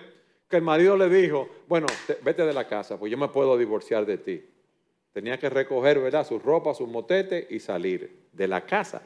que 0.49 0.55
el 0.57 0.63
marido 0.63 0.97
le 0.97 1.07
dijo, 1.07 1.47
bueno, 1.67 1.85
vete 2.23 2.43
de 2.43 2.53
la 2.53 2.67
casa, 2.67 2.97
pues 2.97 3.11
yo 3.11 3.17
me 3.17 3.27
puedo 3.27 3.57
divorciar 3.57 4.05
de 4.05 4.17
ti. 4.17 4.43
Tenía 5.13 5.37
que 5.37 5.49
recoger, 5.49 5.99
¿verdad? 5.99 6.25
Su 6.25 6.39
ropa, 6.39 6.73
su 6.73 6.87
motete 6.87 7.45
y 7.49 7.59
salir 7.59 8.27
de 8.31 8.47
la 8.47 8.65
casa. 8.65 9.01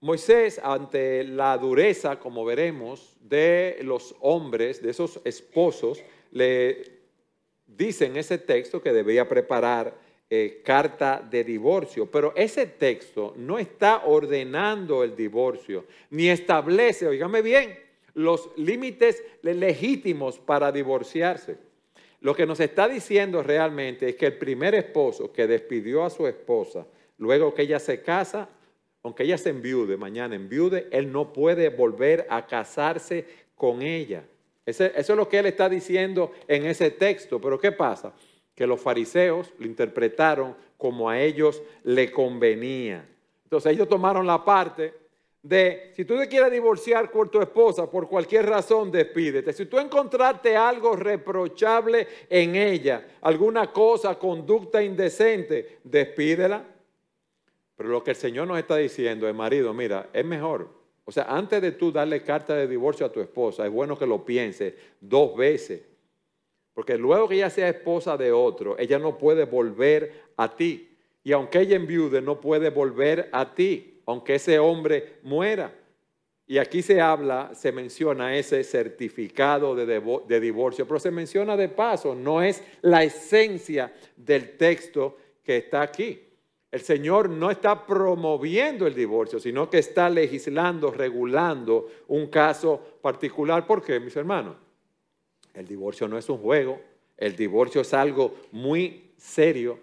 Moisés, 0.00 0.60
ante 0.64 1.22
la 1.22 1.56
dureza, 1.58 2.18
como 2.18 2.44
veremos, 2.44 3.16
de 3.20 3.78
los 3.82 4.16
hombres, 4.20 4.82
de 4.82 4.90
esos 4.90 5.20
esposos, 5.24 6.02
le 6.32 7.02
dice 7.66 8.06
en 8.06 8.16
ese 8.16 8.38
texto 8.38 8.82
que 8.82 8.92
debía 8.92 9.28
preparar 9.28 9.94
eh, 10.34 10.62
carta 10.64 11.22
de 11.30 11.44
divorcio, 11.44 12.10
pero 12.10 12.32
ese 12.34 12.64
texto 12.64 13.34
no 13.36 13.58
está 13.58 14.06
ordenando 14.06 15.04
el 15.04 15.14
divorcio, 15.14 15.84
ni 16.08 16.30
establece, 16.30 17.06
oígame 17.06 17.42
bien, 17.42 17.78
los 18.14 18.48
límites 18.56 19.22
legítimos 19.42 20.38
para 20.38 20.72
divorciarse. 20.72 21.58
Lo 22.22 22.34
que 22.34 22.46
nos 22.46 22.60
está 22.60 22.88
diciendo 22.88 23.42
realmente 23.42 24.08
es 24.08 24.16
que 24.16 24.24
el 24.24 24.38
primer 24.38 24.74
esposo 24.74 25.30
que 25.30 25.46
despidió 25.46 26.02
a 26.02 26.08
su 26.08 26.26
esposa, 26.26 26.86
luego 27.18 27.52
que 27.52 27.60
ella 27.60 27.78
se 27.78 28.00
casa, 28.00 28.48
aunque 29.02 29.24
ella 29.24 29.36
se 29.36 29.50
enviude, 29.50 29.98
mañana 29.98 30.34
enviude, 30.34 30.88
él 30.92 31.12
no 31.12 31.30
puede 31.34 31.68
volver 31.68 32.26
a 32.30 32.46
casarse 32.46 33.26
con 33.54 33.82
ella. 33.82 34.24
eso 34.64 34.86
es 34.86 35.08
lo 35.10 35.28
que 35.28 35.40
él 35.40 35.44
está 35.44 35.68
diciendo 35.68 36.32
en 36.48 36.64
ese 36.64 36.90
texto. 36.90 37.38
Pero 37.38 37.58
¿qué 37.58 37.70
pasa? 37.70 38.14
Que 38.54 38.66
los 38.66 38.80
fariseos 38.80 39.52
lo 39.58 39.66
interpretaron 39.66 40.54
como 40.76 41.08
a 41.08 41.20
ellos 41.20 41.62
le 41.84 42.10
convenía. 42.10 43.08
Entonces 43.44 43.72
ellos 43.72 43.88
tomaron 43.88 44.26
la 44.26 44.44
parte 44.44 44.94
de, 45.42 45.90
si 45.94 46.04
tú 46.04 46.16
te 46.16 46.28
quieres 46.28 46.52
divorciar 46.52 47.10
con 47.10 47.28
tu 47.28 47.40
esposa 47.40 47.90
por 47.90 48.08
cualquier 48.08 48.46
razón, 48.46 48.92
despídete. 48.92 49.52
Si 49.52 49.66
tú 49.66 49.78
encontraste 49.78 50.56
algo 50.56 50.94
reprochable 50.94 52.06
en 52.30 52.54
ella, 52.54 53.06
alguna 53.22 53.72
cosa, 53.72 54.18
conducta 54.18 54.82
indecente, 54.82 55.78
despídela. 55.82 56.64
Pero 57.76 57.88
lo 57.88 58.04
que 58.04 58.12
el 58.12 58.16
Señor 58.16 58.46
nos 58.46 58.58
está 58.58 58.76
diciendo 58.76 59.28
es, 59.28 59.34
marido, 59.34 59.74
mira, 59.74 60.10
es 60.12 60.24
mejor. 60.24 60.68
O 61.04 61.10
sea, 61.10 61.24
antes 61.24 61.60
de 61.60 61.72
tú 61.72 61.90
darle 61.90 62.22
carta 62.22 62.54
de 62.54 62.68
divorcio 62.68 63.04
a 63.04 63.12
tu 63.12 63.20
esposa, 63.20 63.66
es 63.66 63.72
bueno 63.72 63.98
que 63.98 64.06
lo 64.06 64.24
pienses 64.24 64.74
dos 65.00 65.36
veces. 65.36 65.82
Porque 66.74 66.96
luego 66.96 67.28
que 67.28 67.36
ella 67.36 67.50
sea 67.50 67.68
esposa 67.68 68.16
de 68.16 68.32
otro, 68.32 68.78
ella 68.78 68.98
no 68.98 69.18
puede 69.18 69.44
volver 69.44 70.12
a 70.36 70.54
ti. 70.54 70.88
Y 71.22 71.32
aunque 71.32 71.60
ella 71.60 71.76
enviude, 71.76 72.20
no 72.22 72.40
puede 72.40 72.70
volver 72.70 73.28
a 73.32 73.54
ti, 73.54 74.00
aunque 74.06 74.36
ese 74.36 74.58
hombre 74.58 75.18
muera. 75.22 75.72
Y 76.46 76.58
aquí 76.58 76.82
se 76.82 77.00
habla, 77.00 77.52
se 77.54 77.72
menciona 77.72 78.36
ese 78.36 78.64
certificado 78.64 79.74
de, 79.74 79.86
de, 80.26 80.40
divorcio, 80.40 80.86
pero 80.86 80.98
se 80.98 81.10
menciona 81.10 81.56
de 81.56 81.68
paso, 81.68 82.14
no 82.14 82.42
es 82.42 82.62
la 82.82 83.04
esencia 83.04 83.92
del 84.16 84.56
texto 84.56 85.16
que 85.42 85.58
está 85.58 85.82
aquí. 85.82 86.20
El 86.70 86.80
Señor 86.80 87.28
no 87.28 87.50
está 87.50 87.86
promoviendo 87.86 88.86
el 88.86 88.94
divorcio, 88.94 89.38
sino 89.38 89.70
que 89.70 89.78
está 89.78 90.10
legislando, 90.10 90.90
regulando 90.90 91.88
un 92.08 92.26
caso 92.26 92.80
particular. 93.00 93.66
¿Por 93.66 93.82
qué, 93.82 94.00
mis 94.00 94.16
hermanos? 94.16 94.56
El 95.54 95.66
divorcio 95.66 96.08
no 96.08 96.18
es 96.18 96.28
un 96.28 96.38
juego, 96.38 96.80
el 97.16 97.36
divorcio 97.36 97.80
es 97.80 97.92
algo 97.94 98.34
muy 98.50 99.12
serio. 99.16 99.78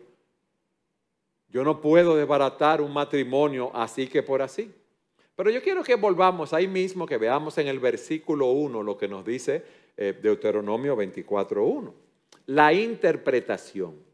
Yo 1.49 1.63
no 1.63 1.81
puedo 1.81 2.15
desbaratar 2.15 2.81
un 2.81 2.93
matrimonio 2.93 3.71
así 3.73 4.07
que 4.07 4.23
por 4.23 4.41
así. 4.41 4.71
Pero 5.35 5.49
yo 5.49 5.61
quiero 5.61 5.83
que 5.83 5.95
volvamos 5.95 6.53
ahí 6.53 6.67
mismo, 6.67 7.05
que 7.05 7.17
veamos 7.17 7.57
en 7.57 7.67
el 7.67 7.79
versículo 7.79 8.47
1 8.47 8.83
lo 8.83 8.97
que 8.97 9.07
nos 9.07 9.25
dice 9.25 9.63
eh, 9.95 10.17
Deuteronomio 10.21 10.97
24.1. 10.97 11.93
La 12.47 12.73
interpretación. 12.73 14.08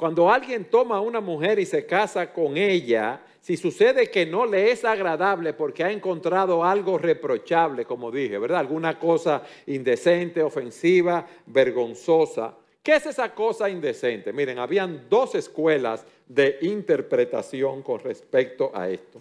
Cuando 0.00 0.30
alguien 0.30 0.64
toma 0.64 0.96
a 0.96 1.00
una 1.02 1.20
mujer 1.20 1.58
y 1.58 1.66
se 1.66 1.84
casa 1.84 2.32
con 2.32 2.56
ella, 2.56 3.20
si 3.38 3.58
sucede 3.58 4.10
que 4.10 4.24
no 4.24 4.46
le 4.46 4.70
es 4.70 4.82
agradable 4.82 5.52
porque 5.52 5.84
ha 5.84 5.92
encontrado 5.92 6.64
algo 6.64 6.96
reprochable, 6.96 7.84
como 7.84 8.10
dije, 8.10 8.38
¿verdad? 8.38 8.60
Alguna 8.60 8.98
cosa 8.98 9.42
indecente, 9.66 10.42
ofensiva, 10.42 11.26
vergonzosa. 11.44 12.56
¿Qué 12.82 12.96
es 12.96 13.04
esa 13.04 13.34
cosa 13.34 13.68
indecente? 13.68 14.32
Miren, 14.32 14.58
habían 14.58 15.06
dos 15.10 15.34
escuelas 15.34 16.06
de 16.26 16.56
interpretación 16.62 17.82
con 17.82 18.00
respecto 18.00 18.70
a 18.72 18.88
esto. 18.88 19.20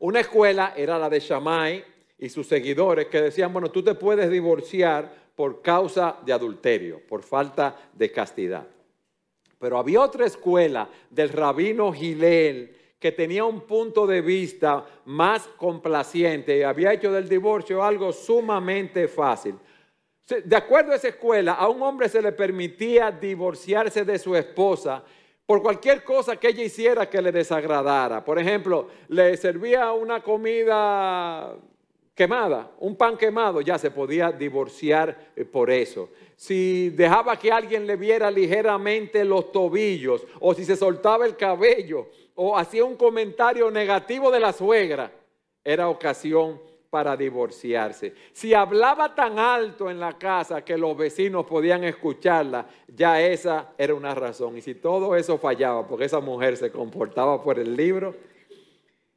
Una 0.00 0.20
escuela 0.20 0.74
era 0.76 0.98
la 0.98 1.08
de 1.08 1.20
Shammai 1.20 1.82
y 2.18 2.28
sus 2.28 2.46
seguidores 2.46 3.06
que 3.06 3.22
decían, 3.22 3.54
bueno, 3.54 3.70
tú 3.70 3.82
te 3.82 3.94
puedes 3.94 4.30
divorciar 4.30 5.10
por 5.34 5.62
causa 5.62 6.18
de 6.26 6.34
adulterio, 6.34 7.00
por 7.08 7.22
falta 7.22 7.74
de 7.94 8.12
castidad. 8.12 8.75
Pero 9.58 9.78
había 9.78 10.00
otra 10.00 10.26
escuela 10.26 10.88
del 11.10 11.30
rabino 11.30 11.92
Gilel 11.92 12.76
que 12.98 13.12
tenía 13.12 13.44
un 13.44 13.60
punto 13.62 14.06
de 14.06 14.20
vista 14.20 14.84
más 15.04 15.46
complaciente 15.56 16.58
y 16.58 16.62
había 16.62 16.92
hecho 16.92 17.12
del 17.12 17.28
divorcio 17.28 17.82
algo 17.82 18.12
sumamente 18.12 19.06
fácil. 19.08 19.54
De 20.44 20.56
acuerdo 20.56 20.92
a 20.92 20.96
esa 20.96 21.08
escuela, 21.08 21.52
a 21.52 21.68
un 21.68 21.80
hombre 21.82 22.08
se 22.08 22.20
le 22.20 22.32
permitía 22.32 23.10
divorciarse 23.12 24.04
de 24.04 24.18
su 24.18 24.34
esposa 24.34 25.04
por 25.46 25.62
cualquier 25.62 26.02
cosa 26.02 26.36
que 26.36 26.48
ella 26.48 26.64
hiciera 26.64 27.08
que 27.08 27.22
le 27.22 27.30
desagradara. 27.30 28.24
Por 28.24 28.38
ejemplo, 28.38 28.88
le 29.08 29.36
servía 29.36 29.92
una 29.92 30.20
comida 30.20 31.54
quemada, 32.16 32.72
un 32.80 32.96
pan 32.96 33.16
quemado, 33.16 33.60
ya 33.60 33.78
se 33.78 33.92
podía 33.92 34.32
divorciar 34.32 35.32
eh, 35.36 35.44
por 35.44 35.70
eso. 35.70 36.08
Si 36.36 36.90
dejaba 36.90 37.38
que 37.38 37.50
alguien 37.50 37.86
le 37.86 37.96
viera 37.96 38.30
ligeramente 38.30 39.24
los 39.24 39.50
tobillos, 39.50 40.26
o 40.38 40.52
si 40.52 40.64
se 40.64 40.76
soltaba 40.76 41.24
el 41.24 41.34
cabello, 41.36 42.08
o 42.34 42.56
hacía 42.56 42.84
un 42.84 42.96
comentario 42.96 43.70
negativo 43.70 44.30
de 44.30 44.40
la 44.40 44.52
suegra, 44.52 45.10
era 45.64 45.88
ocasión 45.88 46.60
para 46.90 47.16
divorciarse. 47.16 48.14
Si 48.32 48.54
hablaba 48.54 49.14
tan 49.14 49.38
alto 49.38 49.90
en 49.90 49.98
la 49.98 50.16
casa 50.16 50.62
que 50.62 50.76
los 50.76 50.96
vecinos 50.96 51.46
podían 51.46 51.84
escucharla, 51.84 52.66
ya 52.86 53.20
esa 53.20 53.72
era 53.78 53.94
una 53.94 54.14
razón. 54.14 54.58
Y 54.58 54.60
si 54.60 54.74
todo 54.74 55.16
eso 55.16 55.38
fallaba, 55.38 55.86
porque 55.86 56.04
esa 56.04 56.20
mujer 56.20 56.56
se 56.56 56.70
comportaba 56.70 57.42
por 57.42 57.58
el 57.58 57.74
libro, 57.74 58.14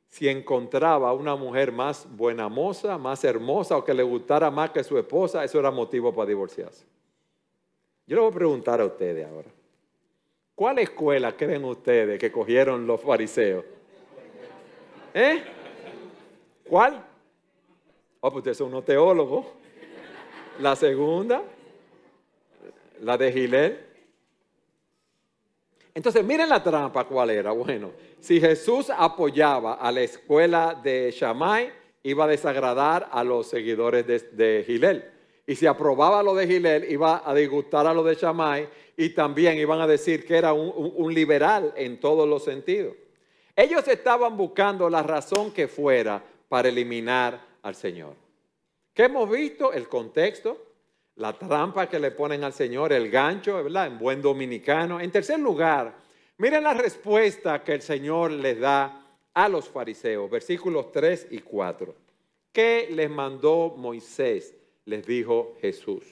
si 0.08 0.28
encontraba 0.28 1.14
una 1.14 1.36
mujer 1.36 1.72
más 1.72 2.08
buena 2.10 2.50
moza, 2.50 2.98
más 2.98 3.24
hermosa 3.24 3.78
o 3.78 3.84
que 3.84 3.94
le 3.94 4.04
gustara 4.04 4.50
más 4.50 4.72
que 4.72 4.84
su 4.84 4.98
esposa, 4.98 5.44
eso 5.44 5.60
era 5.60 5.70
motivo 5.70 6.14
para 6.14 6.30
divorciarse. 6.30 6.86
Yo 8.10 8.16
le 8.16 8.22
voy 8.24 8.32
a 8.32 8.34
preguntar 8.34 8.82
a 8.82 8.86
ustedes 8.86 9.24
ahora. 9.28 9.50
¿Cuál 10.56 10.80
escuela 10.80 11.38
creen 11.38 11.64
ustedes 11.64 12.18
que 12.18 12.32
cogieron 12.32 12.88
los 12.88 13.00
fariseos? 13.00 13.64
¿Eh? 15.14 15.44
¿Cuál? 16.68 17.06
Oh, 18.20 18.32
pues 18.32 18.38
ustedes 18.38 18.58
son 18.58 18.70
unos 18.70 18.84
teólogos. 18.84 19.46
La 20.60 20.76
segunda, 20.76 21.44
la 23.02 23.16
de 23.16 23.32
Gilel. 23.32 23.80
Entonces, 25.94 26.26
miren 26.26 26.50
la 26.50 26.64
trampa 26.64 27.04
cuál 27.04 27.30
era. 27.30 27.52
Bueno, 27.52 27.92
si 28.20 28.42
Jesús 28.42 28.90
apoyaba 28.90 29.76
a 29.76 29.92
la 29.92 30.02
escuela 30.02 30.74
de 30.74 31.12
Shammai, 31.12 31.72
iba 32.02 32.24
a 32.24 32.28
desagradar 32.28 33.08
a 33.12 33.24
los 33.24 33.46
seguidores 33.46 34.08
de, 34.08 34.18
de 34.18 34.64
Gilel. 34.66 35.19
Y 35.50 35.56
si 35.56 35.66
aprobaba 35.66 36.22
lo 36.22 36.36
de 36.36 36.46
Gilel, 36.46 36.92
iba 36.92 37.28
a 37.28 37.34
disgustar 37.34 37.88
a 37.88 37.94
lo 37.96 38.04
de 38.04 38.14
Shammai 38.14 38.70
y 38.96 39.10
también 39.10 39.58
iban 39.58 39.82
a 39.82 39.88
decir 39.88 40.24
que 40.24 40.38
era 40.38 40.54
un 40.54 41.12
liberal 41.12 41.74
en 41.76 42.00
todos 42.00 42.30
los 42.30 42.44
sentidos. 42.44 42.94
Ellos 43.56 43.88
estaban 43.88 44.38
buscando 44.38 44.88
la 44.92 45.02
razón 45.02 45.52
que 45.52 45.68
fuera 45.68 46.24
para 46.48 46.70
eliminar 46.70 47.44
al 47.64 47.74
Señor. 47.74 48.14
¿Qué 48.94 49.06
hemos 49.06 49.28
visto? 49.28 49.74
El 49.74 49.88
contexto, 49.88 50.56
la 51.16 51.34
trampa 51.34 51.90
que 51.90 51.98
le 51.98 52.12
ponen 52.12 52.44
al 52.44 52.54
Señor, 52.54 52.94
el 52.94 53.10
gancho, 53.10 53.64
¿verdad? 53.64 53.88
En 53.88 53.98
buen 53.98 54.22
dominicano. 54.22 55.02
En 55.02 55.10
tercer 55.10 55.40
lugar, 55.40 55.96
miren 56.38 56.62
la 56.62 56.76
respuesta 56.76 57.64
que 57.64 57.74
el 57.74 57.82
Señor 57.82 58.30
les 58.30 58.60
da 58.60 59.04
a 59.34 59.50
los 59.50 59.68
fariseos, 59.68 60.30
versículos 60.30 60.92
3 60.92 61.30
y 61.32 61.40
4. 61.40 61.96
¿Qué 62.52 62.90
les 62.92 63.10
mandó 63.10 63.74
Moisés? 63.76 64.59
Les 64.90 65.06
dijo 65.06 65.56
Jesús. 65.62 66.04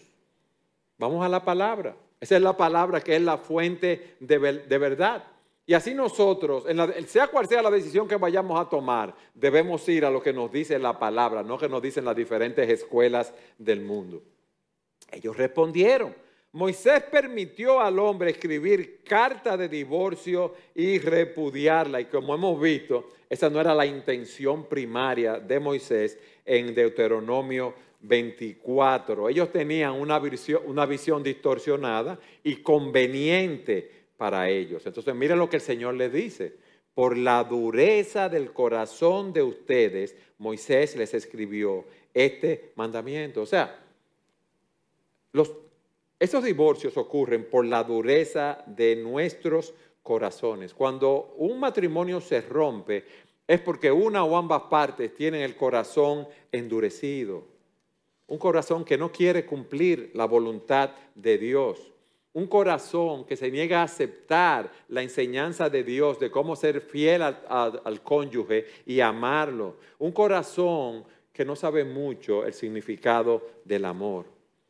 Vamos 1.00 1.26
a 1.26 1.30
la 1.30 1.44
palabra. 1.44 1.96
Esa 2.22 2.36
es 2.36 2.42
la 2.44 2.56
palabra 2.56 3.02
que 3.02 3.16
es 3.16 3.22
la 3.24 3.40
fuente 3.40 4.18
de, 4.20 4.38
de 4.38 4.78
verdad. 4.78 5.24
Y 5.66 5.74
así 5.74 5.96
nosotros, 5.96 6.66
sea 7.08 7.28
cual 7.28 7.48
sea 7.48 7.64
la 7.64 7.72
decisión 7.72 8.08
que 8.08 8.18
vayamos 8.18 8.60
a 8.60 8.70
tomar, 8.70 9.16
debemos 9.34 9.90
ir 9.90 10.06
a 10.06 10.12
lo 10.12 10.22
que 10.22 10.32
nos 10.32 10.52
dice 10.52 10.78
la 10.78 10.98
palabra, 10.98 11.42
no 11.42 11.58
que 11.58 11.68
nos 11.68 11.82
dicen 11.82 12.06
las 12.06 12.16
diferentes 12.16 12.70
escuelas 12.70 13.34
del 13.58 13.82
mundo. 13.82 14.22
Ellos 15.12 15.36
respondieron, 15.36 16.16
Moisés 16.52 17.02
permitió 17.12 17.82
al 17.82 17.98
hombre 17.98 18.30
escribir 18.30 19.02
carta 19.04 19.58
de 19.58 19.68
divorcio 19.68 20.54
y 20.76 21.00
repudiarla. 21.00 22.00
Y 22.00 22.06
como 22.06 22.36
hemos 22.36 22.62
visto, 22.62 23.10
esa 23.28 23.50
no 23.50 23.60
era 23.60 23.74
la 23.74 23.88
intención 23.88 24.66
primaria 24.66 25.40
de 25.40 25.60
Moisés 25.60 26.18
en 26.46 26.76
Deuteronomio 26.76 27.74
24. 28.08 29.30
Ellos 29.30 29.52
tenían 29.52 29.94
una 29.94 30.20
visión, 30.20 30.62
una 30.66 30.86
visión 30.86 31.24
distorsionada 31.24 32.20
y 32.44 32.58
conveniente 32.58 33.92
para 34.18 34.50
ellos. 34.50 34.86
Entonces, 34.86 35.14
miren 35.16 35.40
lo 35.40 35.50
que 35.50 35.58
el 35.58 35.62
Señor 35.62 35.96
les 35.96 36.12
dice. 36.12 36.56
Por 36.94 37.16
la 37.16 37.44
dureza 37.44 38.28
del 38.28 38.52
corazón 38.54 39.32
de 39.32 39.44
ustedes, 39.44 40.16
Moisés 40.40 40.96
les 40.96 41.14
escribió 41.14 41.86
este 42.14 42.72
mandamiento. 42.76 43.44
O 43.44 43.46
sea, 43.46 43.80
los, 45.32 45.54
esos 46.20 46.44
divorcios 46.44 46.98
ocurren 46.98 47.46
por 47.46 47.66
la 47.66 47.84
dureza 47.84 48.64
de 48.66 48.96
nuestros 48.96 49.76
corazones. 50.02 50.74
Cuando 50.74 51.36
un 51.38 51.60
matrimonio 51.60 52.20
se 52.20 52.42
rompe, 52.42 53.06
es 53.48 53.62
porque 53.62 53.92
una 53.92 54.24
o 54.24 54.36
ambas 54.36 54.64
partes 54.64 55.14
tienen 55.14 55.42
el 55.42 55.56
corazón 55.56 56.28
endurecido. 56.52 57.57
Un 58.28 58.38
corazón 58.38 58.84
que 58.84 58.98
no 58.98 59.12
quiere 59.12 59.46
cumplir 59.46 60.12
la 60.14 60.26
voluntad 60.26 60.92
de 61.16 61.38
Dios. 61.38 61.92
Un 62.34 62.46
corazón 62.48 63.26
que 63.26 63.36
se 63.36 63.50
niega 63.50 63.80
a 63.80 63.84
aceptar 63.84 64.72
la 64.90 65.02
enseñanza 65.02 65.70
de 65.70 65.84
Dios 65.84 66.20
de 66.20 66.30
cómo 66.30 66.56
ser 66.56 66.82
fiel 66.82 67.22
al, 67.24 68.02
cónyuge 68.04 68.66
y 68.86 69.00
amarlo. 69.00 69.78
Un 69.98 70.12
corazón 70.12 71.04
que 71.34 71.46
no 71.46 71.56
sabe 71.56 71.84
mucho 71.84 72.46
el 72.46 72.54
significado 72.54 73.42
del 73.64 73.86
amor. 73.86 74.26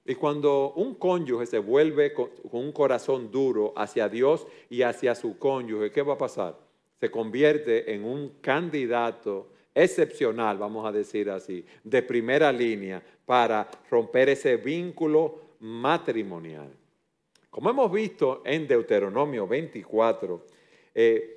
Y 0.06 0.16
cuando 0.16 0.74
un 0.76 0.96
cónyuge 0.96 1.46
se 1.46 1.60
vuelve 1.60 2.14
con, 2.14 2.30
un 2.52 2.72
corazón 2.72 3.30
duro 3.30 3.74
hacia 3.76 4.08
Dios 4.08 4.48
y 4.70 4.84
hacia 4.84 5.16
su 5.16 5.38
cónyuge, 5.38 5.92
¿qué 5.92 6.02
va 6.02 6.14
a 6.14 6.18
pasar? 6.18 6.68
se 7.00 7.12
convierte 7.12 7.94
en 7.94 8.04
un 8.04 8.30
candidato 8.42 9.50
excepcional, 9.84 10.58
vamos 10.58 10.86
a 10.86 10.92
decir 10.92 11.30
así, 11.30 11.64
de 11.84 12.02
primera 12.02 12.52
línea 12.52 13.02
para 13.26 13.70
romper 13.92 14.30
ese 14.30 14.58
vínculo 14.58 15.56
matrimonial. 15.60 16.70
Como 17.50 17.70
hemos 17.70 17.92
visto 17.92 18.42
en 18.44 18.68
Deuteronomio 18.68 19.48
24, 19.48 20.46
eh, 20.96 21.34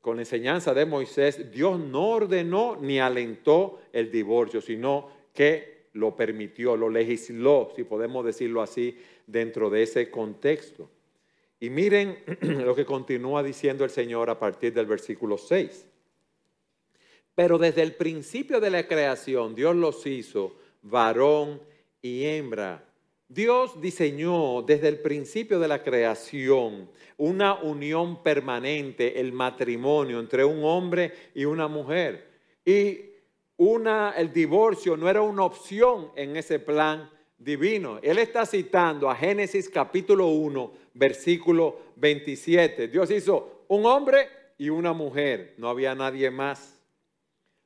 con 0.00 0.18
enseñanza 0.18 0.74
de 0.74 0.84
Moisés, 0.84 1.50
Dios 1.50 1.78
no 1.78 2.08
ordenó 2.08 2.76
ni 2.80 2.98
alentó 2.98 3.80
el 3.92 4.10
divorcio, 4.10 4.60
sino 4.60 5.08
que 5.32 5.88
lo 5.94 6.14
permitió, 6.14 6.76
lo 6.76 6.88
legisló, 6.88 7.72
si 7.74 7.84
podemos 7.84 8.24
decirlo 8.24 8.62
así, 8.62 8.98
dentro 9.26 9.70
de 9.70 9.82
ese 9.82 10.10
contexto. 10.10 10.90
Y 11.58 11.70
miren 11.70 12.18
lo 12.40 12.74
que 12.74 12.84
continúa 12.84 13.42
diciendo 13.42 13.84
el 13.84 13.90
Señor 13.90 14.28
a 14.30 14.38
partir 14.38 14.72
del 14.72 14.86
versículo 14.86 15.36
6. 15.38 15.89
Pero 17.40 17.56
desde 17.56 17.80
el 17.80 17.94
principio 17.94 18.60
de 18.60 18.68
la 18.68 18.86
creación 18.86 19.54
Dios 19.54 19.74
los 19.74 20.06
hizo 20.06 20.56
varón 20.82 21.58
y 22.02 22.26
hembra. 22.26 22.84
Dios 23.26 23.80
diseñó 23.80 24.60
desde 24.60 24.88
el 24.88 24.98
principio 24.98 25.58
de 25.58 25.66
la 25.66 25.82
creación 25.82 26.90
una 27.16 27.54
unión 27.54 28.22
permanente, 28.22 29.18
el 29.18 29.32
matrimonio 29.32 30.20
entre 30.20 30.44
un 30.44 30.62
hombre 30.64 31.14
y 31.34 31.46
una 31.46 31.66
mujer. 31.66 32.28
Y 32.62 33.06
una, 33.56 34.12
el 34.18 34.34
divorcio 34.34 34.98
no 34.98 35.08
era 35.08 35.22
una 35.22 35.44
opción 35.44 36.10
en 36.16 36.36
ese 36.36 36.58
plan 36.58 37.08
divino. 37.38 38.00
Él 38.02 38.18
está 38.18 38.44
citando 38.44 39.08
a 39.08 39.16
Génesis 39.16 39.70
capítulo 39.70 40.26
1, 40.26 40.72
versículo 40.92 41.78
27. 41.96 42.88
Dios 42.88 43.10
hizo 43.10 43.64
un 43.68 43.86
hombre 43.86 44.28
y 44.58 44.68
una 44.68 44.92
mujer. 44.92 45.54
No 45.56 45.70
había 45.70 45.94
nadie 45.94 46.30
más. 46.30 46.79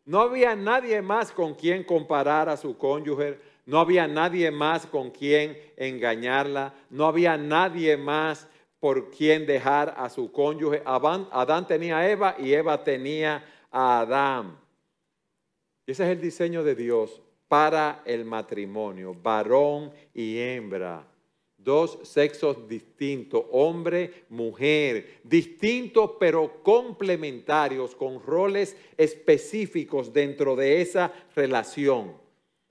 No 0.05 0.21
había 0.21 0.55
nadie 0.55 1.01
más 1.01 1.33
con 1.33 1.55
quien 1.55 1.85
comparar 1.85 2.49
a 2.49 2.57
su 2.57 2.77
cónyuge. 2.77 3.39
No 3.67 3.79
había 3.79 4.07
nadie 4.07 4.51
más 4.51 4.87
con 4.87 5.11
quien 5.11 5.57
engañarla. 5.77 6.75
No 6.91 7.07
había 7.07 7.37
nadie 7.37 7.97
más 7.97 8.47
por 8.81 9.11
quien 9.11 9.47
dejar 9.47 9.95
a 9.97 10.11
su 10.11 10.31
cónyuge. 10.31 10.83
Adán 10.85 11.67
tenía 11.67 11.99
a 11.99 12.09
Eva 12.09 12.37
y 12.39 12.53
Eva 12.53 12.85
tenía 12.85 13.45
a 13.71 14.01
Adán. 14.01 14.59
Ese 15.87 16.05
es 16.05 16.11
el 16.11 16.21
diseño 16.21 16.63
de 16.63 16.75
Dios 16.75 17.23
para 17.49 18.03
el 18.05 18.25
matrimonio, 18.25 19.15
varón 19.15 19.93
y 20.13 20.39
hembra. 20.39 21.07
Dos 21.65 21.99
sexos 22.03 22.69
distintos, 22.69 23.47
hombre, 23.51 24.27
mujer, 24.29 25.21
distintos 25.25 26.13
pero 26.21 26.63
complementarios, 26.63 27.95
con 27.97 28.23
roles 28.23 28.77
específicos 28.99 30.13
dentro 30.13 30.55
de 30.55 30.83
esa 30.83 31.11
relación, 31.35 32.13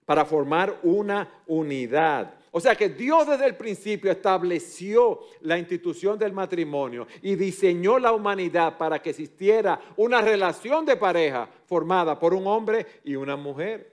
para 0.06 0.26
formar 0.26 0.80
una 0.84 1.44
unidad. 1.48 2.36
O 2.52 2.60
sea 2.60 2.76
que 2.76 2.90
Dios 2.90 3.26
desde 3.26 3.48
el 3.48 3.56
principio 3.56 4.12
estableció 4.12 5.22
la 5.42 5.58
institución 5.58 6.20
del 6.20 6.32
matrimonio 6.32 7.08
y 7.24 7.34
diseñó 7.34 7.98
la 7.98 8.12
humanidad 8.12 8.78
para 8.78 9.02
que 9.02 9.10
existiera 9.10 9.82
una 9.98 10.22
relación 10.22 10.86
de 10.86 10.98
pareja 10.98 11.50
formada 11.66 12.20
por 12.20 12.36
un 12.36 12.46
hombre 12.46 12.86
y 13.04 13.16
una 13.16 13.36
mujer. 13.36 13.92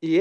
Y 0.00 0.20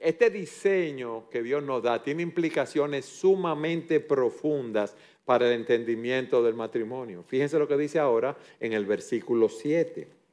este 0.00 0.30
diseño 0.30 1.28
que 1.30 1.42
Dios 1.42 1.62
nos 1.62 1.82
da 1.82 2.02
tiene 2.02 2.22
implicaciones 2.22 3.04
sumamente 3.04 4.00
profundas 4.00 4.96
para 5.24 5.46
el 5.46 5.54
entendimiento 5.54 6.42
del 6.42 6.54
matrimonio. 6.54 7.24
Fíjense 7.26 7.58
lo 7.58 7.66
que 7.66 7.76
dice 7.76 7.98
ahora 7.98 8.36
en 8.60 8.72
el 8.72 8.86
versículo 8.86 9.48
7. 9.48 10.23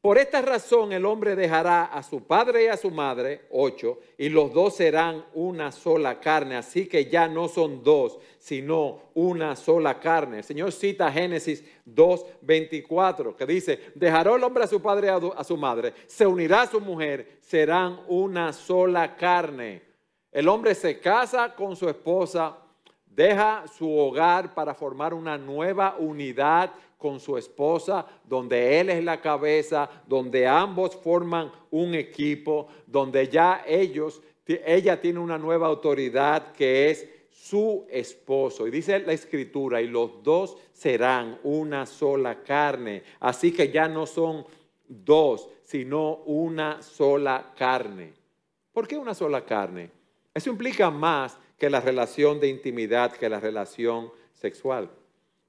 Por 0.00 0.16
esta 0.16 0.40
razón 0.40 0.92
el 0.92 1.04
hombre 1.04 1.36
dejará 1.36 1.84
a 1.84 2.02
su 2.02 2.22
padre 2.26 2.64
y 2.64 2.66
a 2.68 2.78
su 2.78 2.90
madre, 2.90 3.42
ocho, 3.50 3.98
y 4.16 4.30
los 4.30 4.50
dos 4.50 4.76
serán 4.76 5.26
una 5.34 5.72
sola 5.72 6.18
carne. 6.20 6.56
Así 6.56 6.86
que 6.86 7.10
ya 7.10 7.28
no 7.28 7.48
son 7.48 7.84
dos, 7.84 8.18
sino 8.38 9.10
una 9.12 9.54
sola 9.56 10.00
carne. 10.00 10.38
El 10.38 10.44
Señor 10.44 10.72
cita 10.72 11.12
Génesis 11.12 11.62
2, 11.84 12.24
24, 12.40 13.36
que 13.36 13.44
dice, 13.44 13.92
dejará 13.94 14.34
el 14.34 14.42
hombre 14.42 14.64
a 14.64 14.68
su 14.68 14.80
padre 14.80 15.08
y 15.08 15.38
a 15.38 15.44
su 15.44 15.58
madre, 15.58 15.92
se 16.06 16.26
unirá 16.26 16.62
a 16.62 16.66
su 16.66 16.80
mujer, 16.80 17.38
serán 17.42 18.00
una 18.08 18.54
sola 18.54 19.16
carne. 19.16 19.82
El 20.32 20.48
hombre 20.48 20.74
se 20.74 20.98
casa 20.98 21.54
con 21.54 21.76
su 21.76 21.90
esposa, 21.90 22.56
deja 23.14 23.64
su 23.76 23.90
hogar 23.90 24.54
para 24.54 24.74
formar 24.74 25.12
una 25.12 25.36
nueva 25.36 25.96
unidad 25.98 26.72
con 26.96 27.18
su 27.18 27.36
esposa, 27.36 28.06
donde 28.24 28.78
él 28.78 28.90
es 28.90 29.02
la 29.02 29.20
cabeza, 29.20 29.88
donde 30.06 30.46
ambos 30.46 30.94
forman 30.96 31.50
un 31.70 31.94
equipo, 31.94 32.68
donde 32.86 33.26
ya 33.28 33.64
ellos, 33.66 34.22
ella 34.46 35.00
tiene 35.00 35.18
una 35.18 35.38
nueva 35.38 35.66
autoridad 35.66 36.52
que 36.52 36.90
es 36.90 37.08
su 37.30 37.86
esposo. 37.90 38.66
Y 38.66 38.70
dice 38.70 38.98
la 39.00 39.12
escritura, 39.12 39.80
y 39.80 39.88
los 39.88 40.22
dos 40.22 40.56
serán 40.72 41.38
una 41.42 41.86
sola 41.86 42.42
carne. 42.42 43.02
Así 43.18 43.50
que 43.50 43.70
ya 43.70 43.88
no 43.88 44.06
son 44.06 44.44
dos, 44.86 45.48
sino 45.62 46.16
una 46.26 46.82
sola 46.82 47.52
carne. 47.56 48.12
¿Por 48.72 48.86
qué 48.86 48.98
una 48.98 49.14
sola 49.14 49.44
carne? 49.44 49.90
Eso 50.34 50.50
implica 50.50 50.90
más 50.90 51.38
que 51.60 51.68
la 51.68 51.80
relación 51.80 52.40
de 52.40 52.48
intimidad, 52.48 53.12
que 53.12 53.28
la 53.28 53.38
relación 53.38 54.10
sexual. 54.32 54.90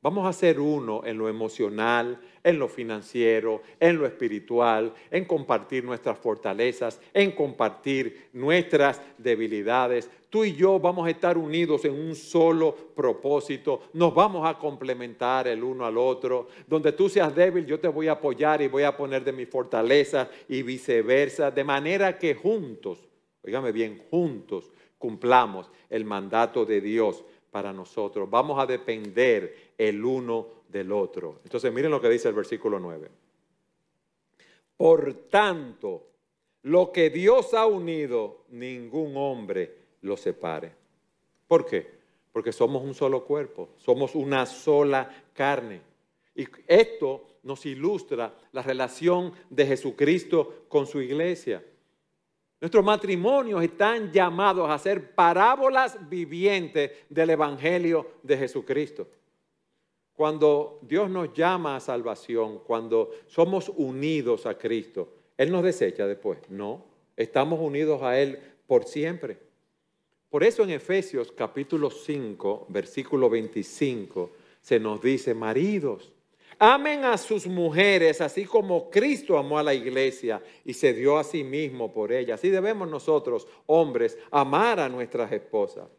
Vamos 0.02 0.28
a 0.28 0.34
ser 0.34 0.60
uno 0.60 1.04
en 1.06 1.17
lo 1.17 1.30
emocional, 1.30 2.19
en 2.43 2.60
lo 2.60 2.67
financiero, 2.67 3.62
en 3.80 3.97
lo 3.97 4.06
espiritual, 4.06 4.93
en 5.10 5.24
compartir 5.24 5.86
nuestras 5.86 6.17
fortalezas, 6.17 7.00
en 7.13 7.32
compartir 7.32 8.30
nuestras 8.34 9.02
debilidades. 9.17 10.10
Tú 10.30 10.43
y 10.43 10.54
yo 10.54 10.80
vamos 10.80 11.08
a 11.08 11.12
estar 11.12 11.38
unidos 11.38 11.86
en 11.86 11.93
un 11.93 12.15
solo 12.15 12.76
propósito. 12.93 13.84
Nos 13.93 14.13
vamos 14.13 14.45
a 14.45 14.58
complementar 14.58 15.47
el 15.47 15.63
uno 15.63 15.86
al 15.86 15.97
otro. 15.97 16.47
Donde 16.67 16.91
tú 16.91 17.08
seas 17.08 17.34
débil, 17.34 17.65
yo 17.65 17.80
te 17.80 17.88
voy 17.88 18.10
a 18.10 18.13
apoyar 18.13 18.62
y 18.62 18.67
voy 18.67 18.84
a 18.84 18.97
poner 18.97 19.24
de 19.24 19.32
mi 19.32 19.45
fortaleza 19.45 20.30
y 20.50 20.62
viceversa. 20.62 21.52
De 21.52 21.63
manera 21.63 22.17
que 22.17 22.36
juntos, 22.36 23.08
oígame 23.43 23.71
bien, 23.71 24.04
juntos 24.10 24.71
cumplamos 25.01 25.69
el 25.89 26.05
mandato 26.05 26.63
de 26.63 26.79
Dios 26.79 27.25
para 27.49 27.73
nosotros. 27.73 28.29
Vamos 28.29 28.57
a 28.57 28.65
depender 28.65 29.73
el 29.77 30.05
uno 30.05 30.47
del 30.69 30.91
otro. 30.93 31.41
Entonces 31.43 31.73
miren 31.73 31.91
lo 31.91 31.99
que 31.99 32.07
dice 32.07 32.29
el 32.29 32.35
versículo 32.35 32.79
9. 32.79 33.09
Por 34.77 35.13
tanto, 35.29 36.07
lo 36.63 36.91
que 36.91 37.09
Dios 37.09 37.53
ha 37.53 37.65
unido, 37.65 38.45
ningún 38.49 39.17
hombre 39.17 39.75
lo 40.01 40.15
separe. 40.15 40.71
¿Por 41.47 41.65
qué? 41.65 41.99
Porque 42.31 42.53
somos 42.53 42.83
un 42.83 42.93
solo 42.93 43.25
cuerpo, 43.25 43.69
somos 43.77 44.15
una 44.15 44.45
sola 44.45 45.09
carne. 45.33 45.81
Y 46.35 46.45
esto 46.67 47.25
nos 47.43 47.65
ilustra 47.65 48.33
la 48.51 48.61
relación 48.61 49.33
de 49.49 49.65
Jesucristo 49.65 50.65
con 50.69 50.85
su 50.85 51.01
iglesia. 51.01 51.63
Nuestros 52.62 52.86
matrimonios 52.86 53.63
están 53.63 54.12
llamados 54.12 54.69
a 54.69 54.78
ser 54.78 55.15
parábolas 55.15 55.97
vivientes 56.08 56.91
del 57.10 57.32
Evangelio 57.32 58.12
de 58.21 58.38
Jesucristo. 58.38 59.08
Cuando 60.13 60.78
Dios 60.84 61.10
nos 61.10 61.34
llama 61.34 61.76
a 61.76 61.80
salvación, 61.80 62.60
cuando 62.60 63.10
somos 63.26 63.69
unidos 63.69 64.45
a 64.45 64.60
Cristo, 64.60 65.12
Él 65.38 65.52
nos 65.52 65.63
desecha 65.63 66.06
después. 66.06 66.38
No, 66.50 66.86
estamos 67.17 67.60
unidos 67.60 68.04
a 68.04 68.19
Él 68.19 68.38
por 68.67 68.86
siempre. 68.86 69.39
Por 70.30 70.43
eso 70.43 70.62
en 70.62 70.69
Efesios 70.69 71.32
capítulo 71.32 71.89
5, 71.89 72.67
versículo 72.69 73.28
25, 73.28 74.30
se 74.62 74.80
nos 74.80 75.02
dice, 75.02 75.34
maridos, 75.34 76.13
amen 76.63 77.06
a 77.06 77.17
sus 77.17 77.47
mujeres 77.47 78.21
así 78.21 78.45
como 78.45 78.91
Cristo 78.91 79.36
amó 79.36 79.58
a 79.58 79.63
la 79.63 79.74
iglesia 79.74 80.39
y 80.63 80.74
se 80.74 80.93
dio 80.93 81.17
a 81.17 81.24
sí 81.24 81.43
mismo 81.43 81.91
por 81.91 82.12
ella. 82.12 82.36
Así 82.36 82.50
debemos 82.50 82.88
nosotros, 82.88 83.47
hombres, 83.65 84.15
amar 84.30 84.80
a 84.80 84.88
nuestras 84.88 85.32
esposas. 85.32 85.89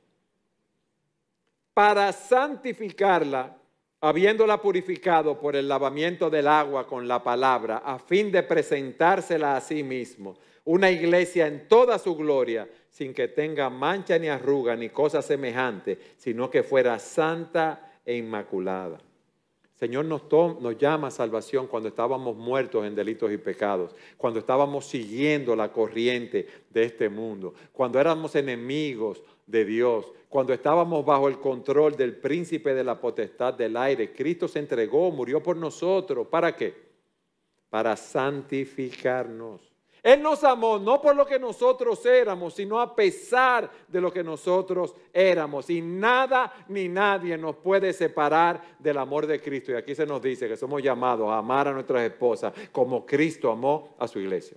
Para 1.75 2.12
santificarla, 2.12 3.57
habiéndola 4.01 4.62
purificado 4.62 5.37
por 5.40 5.57
el 5.57 5.66
lavamiento 5.66 6.31
del 6.31 6.46
agua 6.46 6.87
con 6.87 7.09
la 7.09 7.25
palabra, 7.25 7.79
a 7.79 7.98
fin 7.98 8.31
de 8.31 8.44
presentársela 8.44 9.57
a 9.57 9.61
sí 9.61 9.83
mismo, 9.83 10.37
una 10.64 10.92
iglesia 10.92 11.48
en 11.48 11.66
toda 11.66 11.98
su 11.98 12.14
gloria, 12.14 12.68
sin 12.88 13.12
que 13.12 13.27
tenga 13.27 13.68
mancha 13.68 14.16
ni 14.16 14.29
arruga 14.29 14.77
ni 14.77 14.90
cosa 14.90 15.22
semejante, 15.22 15.98
sino 16.18 16.48
que 16.48 16.62
fuera 16.62 17.01
santa 17.01 17.98
e 18.05 18.16
inmaculada. 18.16 19.01
Señor 19.82 20.04
nos, 20.04 20.22
nos, 20.60 20.78
llama 20.78 21.08
a 21.08 21.10
salvación 21.10 21.66
cuando 21.66 21.88
estábamos 21.88 22.36
muertos 22.36 22.86
en 22.86 22.94
delitos 22.94 23.32
y 23.32 23.36
pecados, 23.36 23.96
cuando 24.16 24.38
estábamos 24.38 24.86
siguiendo 24.86 25.56
la 25.56 25.72
corriente 25.72 26.46
de 26.70 26.84
este 26.84 27.08
mundo, 27.08 27.52
cuando 27.72 27.98
éramos 27.98 28.36
enemigos 28.36 29.24
de 29.44 29.64
Dios, 29.64 30.06
cuando 30.28 30.52
estábamos 30.52 31.04
bajo 31.04 31.26
el 31.26 31.40
control 31.40 31.96
del 31.96 32.14
príncipe 32.14 32.74
de 32.74 32.84
la 32.84 33.00
potestad 33.00 33.54
del 33.54 33.76
aire. 33.76 34.12
Cristo 34.12 34.46
se 34.46 34.60
entregó, 34.60 35.10
murió 35.10 35.42
por 35.42 35.56
nosotros. 35.56 36.28
¿Para 36.28 36.54
qué? 36.54 36.74
Para 37.68 37.96
santificarnos 37.96 39.71
él 40.02 40.20
nos 40.20 40.42
amó 40.42 40.80
no 40.80 41.00
por 41.00 41.14
lo 41.14 41.24
que 41.24 41.38
nosotros 41.38 42.04
éramos, 42.04 42.54
sino 42.54 42.80
a 42.80 42.96
pesar 42.96 43.70
de 43.86 44.00
lo 44.00 44.12
que 44.12 44.24
nosotros 44.24 44.96
éramos. 45.12 45.70
Y 45.70 45.80
nada 45.80 46.52
ni 46.68 46.88
nadie 46.88 47.38
nos 47.38 47.54
puede 47.56 47.92
separar 47.92 48.76
del 48.80 48.98
amor 48.98 49.28
de 49.28 49.40
Cristo. 49.40 49.70
Y 49.70 49.76
aquí 49.76 49.94
se 49.94 50.04
nos 50.04 50.20
dice 50.20 50.48
que 50.48 50.56
somos 50.56 50.82
llamados 50.82 51.30
a 51.30 51.38
amar 51.38 51.68
a 51.68 51.72
nuestras 51.72 52.02
esposas 52.02 52.52
como 52.72 53.06
Cristo 53.06 53.52
amó 53.52 53.94
a 53.96 54.08
su 54.08 54.18
iglesia. 54.18 54.56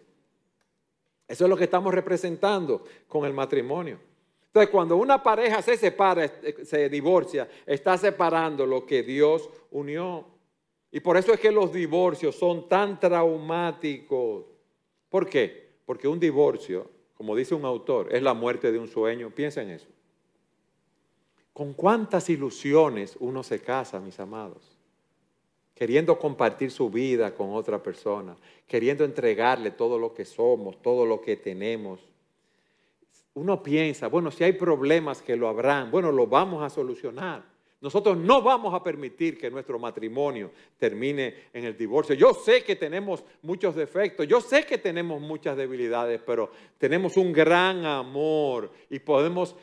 Eso 1.28 1.44
es 1.44 1.50
lo 1.50 1.58
que 1.58 1.66
estamos 1.66 1.94
representando 1.94 2.84
con 3.08 3.26
el 3.26 3.34
matrimonio. 3.34 4.00
Entonces, 4.48 4.72
cuando 4.72 4.98
una 4.98 5.22
pareja 5.22 5.62
se 5.62 5.78
separa, 5.78 6.28
se 6.64 6.90
divorcia, 6.90 7.48
está 7.68 7.98
separando 8.00 8.66
lo 8.66 8.84
que 8.84 9.04
Dios 9.04 9.48
unió. 9.70 10.26
Y 10.92 11.02
por 11.02 11.18
eso 11.18 11.34
es 11.34 11.40
que 11.40 11.52
los 11.52 11.72
divorcios 11.72 12.36
son 12.36 12.68
tan 12.68 13.00
traumáticos. 13.00 14.55
¿Por 15.10 15.30
qué? 15.30 15.70
Porque 15.86 16.08
un 16.08 16.20
divorcio, 16.20 16.90
como 17.16 17.36
dice 17.36 17.56
un 17.56 17.66
autor, 17.66 18.14
es 18.14 18.22
la 18.22 18.34
muerte 18.34 18.72
de 18.72 18.80
un 18.80 18.88
sueño. 18.88 19.30
Piensa 19.30 19.62
en 19.62 19.72
eso. 19.72 19.88
¿Con 21.54 21.74
cuántas 21.74 22.30
ilusiones 22.30 23.16
uno 23.20 23.42
se 23.42 23.62
casa, 23.62 24.00
mis 24.02 24.20
amados? 24.20 24.78
Queriendo 25.74 26.20
compartir 26.20 26.70
su 26.70 26.90
vida 26.90 27.34
con 27.34 27.54
otra 27.54 27.82
persona, 27.82 28.36
queriendo 28.68 29.06
entregarle 29.06 29.72
todo 29.72 29.98
lo 29.98 30.14
que 30.14 30.26
somos, 30.26 30.82
todo 30.82 31.06
lo 31.06 31.22
que 31.22 31.38
tenemos. 31.38 32.02
Uno 33.34 33.64
piensa, 33.64 34.08
bueno, 34.08 34.32
si 34.32 34.44
hay 34.44 34.54
problemas 34.54 35.22
que 35.22 35.36
lo 35.36 35.48
habrán, 35.48 35.92
bueno, 35.92 36.12
lo 36.12 36.28
vamos 36.28 36.62
a 36.62 36.70
solucionar. 36.70 37.55
Nosotros 37.86 38.18
no 38.18 38.42
vamos 38.42 38.74
a 38.74 38.82
permitir 38.82 39.38
que 39.38 39.52
nuestro 39.52 39.78
matrimonio 39.78 40.50
termine 40.80 41.50
en 41.54 41.66
el 41.66 41.78
divorcio. 41.78 42.16
Yo 42.16 42.34
sé 42.34 42.64
que 42.64 42.76
tenemos 42.76 43.24
muchos 43.44 43.76
defectos, 43.76 44.28
yo 44.28 44.42
sé 44.42 44.66
que 44.66 44.80
tenemos 44.80 45.22
muchas 45.22 45.56
debilidades, 45.56 46.20
pero 46.26 46.50
tenemos 46.80 47.16
un 47.16 47.32
gran 47.32 47.86
amor 47.86 48.72
y 48.90 48.98
podemos 48.98 49.56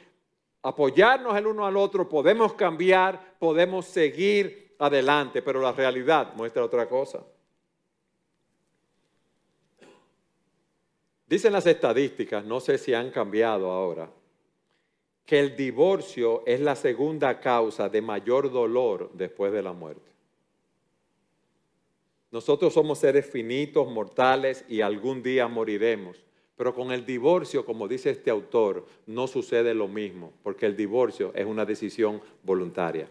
apoyarnos 0.62 1.36
el 1.36 1.48
uno 1.48 1.66
al 1.66 1.76
otro, 1.76 2.08
podemos 2.08 2.54
cambiar, 2.54 3.34
podemos 3.40 3.86
seguir 3.86 4.76
adelante, 4.78 5.42
pero 5.42 5.60
la 5.60 5.72
realidad 5.72 6.32
muestra 6.36 6.64
otra 6.64 6.88
cosa. 6.88 7.24
Dicen 11.26 11.52
las 11.52 11.66
estadísticas, 11.66 12.44
no 12.44 12.60
sé 12.60 12.78
si 12.78 12.94
han 12.94 13.10
cambiado 13.10 13.68
ahora, 13.68 14.08
que 15.24 15.38
el 15.38 15.56
divorcio 15.56 16.42
es 16.46 16.60
la 16.60 16.76
segunda 16.76 17.40
causa 17.40 17.88
de 17.88 18.02
mayor 18.02 18.50
dolor 18.50 19.10
después 19.14 19.52
de 19.52 19.62
la 19.62 19.72
muerte. 19.72 20.10
Nosotros 22.30 22.72
somos 22.72 22.98
seres 22.98 23.26
finitos, 23.26 23.90
mortales 23.90 24.64
y 24.68 24.80
algún 24.80 25.22
día 25.22 25.48
moriremos. 25.48 26.16
Pero 26.56 26.74
con 26.74 26.92
el 26.92 27.04
divorcio, 27.04 27.64
como 27.64 27.88
dice 27.88 28.10
este 28.10 28.30
autor, 28.30 28.86
no 29.06 29.26
sucede 29.26 29.74
lo 29.74 29.88
mismo, 29.88 30.32
porque 30.42 30.66
el 30.66 30.76
divorcio 30.76 31.32
es 31.34 31.44
una 31.44 31.64
decisión 31.64 32.20
voluntaria. 32.42 33.08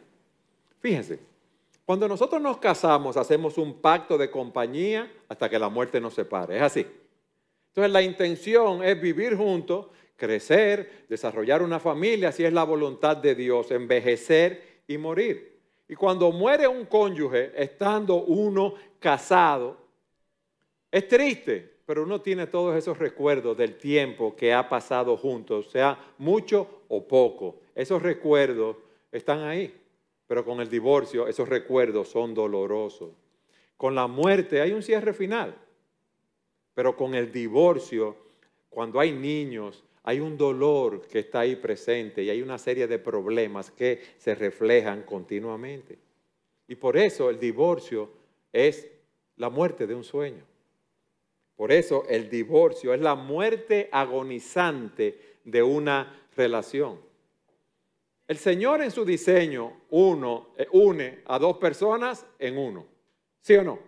Fíjense, 0.80 1.20
cuando 1.86 2.08
nosotros 2.08 2.42
nos 2.42 2.58
casamos, 2.58 3.18
hacemos 3.18 3.58
un 3.58 3.76
pacto 3.76 4.18
de 4.18 4.32
compañía 4.32 5.12
hasta 5.28 5.50
que 5.50 5.60
la 5.60 5.70
muerte 5.70 6.00
nos 6.00 6.14
separe. 6.14 6.56
Es 6.56 6.62
así. 6.62 6.88
Entonces 7.68 7.92
la 7.92 8.02
intención 8.02 8.84
es 8.84 9.00
vivir 9.00 9.36
juntos 9.36 9.88
crecer, 10.22 11.08
desarrollar 11.10 11.64
una 11.64 11.80
familia, 11.80 12.32
si 12.32 12.46
es 12.46 12.54
la 12.54 12.64
voluntad 12.64 13.18
de 13.18 13.34
Dios, 13.34 13.72
envejecer 13.72 14.84
y 14.86 15.00
morir. 15.00 15.58
Y 15.88 15.96
cuando 15.96 16.32
muere 16.32 16.68
un 16.68 16.86
cónyuge, 16.86 17.52
estando 17.56 18.18
uno 18.18 18.76
casado, 19.00 19.78
es 20.92 21.08
triste, 21.08 21.78
pero 21.88 22.04
uno 22.04 22.22
tiene 22.22 22.46
todos 22.46 22.76
esos 22.76 23.00
recuerdos 23.00 23.58
del 23.58 23.80
tiempo 23.80 24.36
que 24.36 24.54
ha 24.54 24.70
pasado 24.70 25.18
juntos, 25.18 25.72
sea 25.72 25.98
mucho 26.20 26.84
o 26.88 27.08
poco. 27.08 27.56
Esos 27.74 28.00
recuerdos 28.00 28.78
están 29.12 29.40
ahí, 29.40 29.76
pero 30.28 30.46
con 30.46 30.62
el 30.62 30.70
divorcio 30.70 31.28
esos 31.28 31.50
recuerdos 31.50 32.10
son 32.10 32.36
dolorosos. 32.36 33.10
Con 33.76 33.96
la 33.96 34.06
muerte 34.06 34.62
hay 34.62 34.72
un 34.72 34.84
cierre 34.84 35.14
final, 35.14 35.56
pero 36.76 36.96
con 36.96 37.16
el 37.16 37.32
divorcio, 37.32 38.16
cuando 38.70 39.00
hay 39.00 39.12
niños, 39.12 39.84
hay 40.04 40.20
un 40.20 40.38
dolor 40.38 41.08
que 41.08 41.20
está 41.20 41.42
ahí 41.42 41.56
presente 41.56 42.24
y 42.24 42.30
hay 42.30 42.42
una 42.42 42.58
serie 42.58 42.88
de 42.88 43.00
problemas 43.00 43.70
que 43.70 44.02
se 44.18 44.34
reflejan 44.34 45.04
continuamente. 45.04 46.00
Y 46.68 46.76
por 46.76 46.98
eso 46.98 47.30
el 47.30 47.40
divorcio 47.40 48.10
es 48.52 48.88
la 49.38 49.50
muerte 49.50 49.86
de 49.86 49.94
un 49.94 50.04
sueño. 50.04 50.44
Por 51.56 51.72
eso 51.72 52.06
el 52.10 52.30
divorcio 52.30 52.94
es 52.94 53.02
la 53.02 53.14
muerte 53.14 53.90
agonizante 53.92 55.38
de 55.44 55.62
una 55.62 56.28
relación. 56.36 57.00
El 58.28 58.38
Señor 58.38 58.82
en 58.82 58.90
su 58.92 59.06
diseño 59.06 59.82
uno, 59.90 60.54
eh, 60.58 60.66
une 60.72 61.20
a 61.26 61.38
dos 61.38 61.58
personas 61.58 62.26
en 62.40 62.58
uno, 62.58 62.86
¿sí 63.42 63.56
o 63.56 63.64
no? 63.64 63.80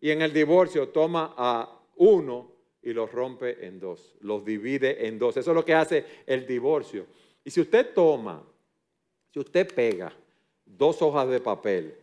Y 0.00 0.10
en 0.10 0.22
el 0.22 0.32
divorcio 0.32 0.88
toma 0.88 1.34
a 1.36 1.80
uno 1.96 2.49
y 2.90 2.94
los 2.94 3.10
rompe 3.10 3.66
en 3.66 3.80
dos, 3.80 4.16
los 4.20 4.44
divide 4.44 5.06
en 5.06 5.18
dos. 5.18 5.36
Eso 5.36 5.50
es 5.50 5.54
lo 5.54 5.64
que 5.64 5.74
hace 5.74 6.04
el 6.26 6.46
divorcio. 6.46 7.06
Y 7.44 7.50
si 7.50 7.60
usted 7.60 7.94
toma, 7.94 8.42
si 9.32 9.38
usted 9.38 9.72
pega 9.72 10.12
dos 10.64 11.00
hojas 11.02 11.28
de 11.28 11.40
papel, 11.40 11.94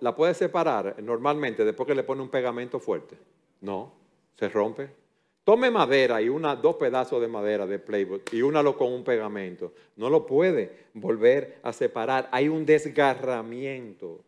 ¿la 0.00 0.14
puede 0.14 0.34
separar 0.34 1.02
normalmente 1.02 1.64
después 1.64 1.86
que 1.86 1.94
le 1.94 2.02
pone 2.02 2.22
un 2.22 2.28
pegamento 2.28 2.78
fuerte? 2.78 3.16
No, 3.60 3.92
se 4.36 4.48
rompe. 4.48 5.02
Tome 5.44 5.70
madera 5.70 6.22
y 6.22 6.28
una, 6.28 6.54
dos 6.54 6.76
pedazos 6.76 7.20
de 7.20 7.26
madera 7.26 7.66
de 7.66 7.80
Playboy 7.80 8.22
y 8.30 8.42
únalo 8.42 8.76
con 8.76 8.92
un 8.92 9.02
pegamento. 9.02 9.72
No 9.96 10.08
lo 10.08 10.24
puede 10.24 10.86
volver 10.94 11.58
a 11.64 11.72
separar. 11.72 12.28
Hay 12.30 12.48
un 12.48 12.64
desgarramiento. 12.64 14.20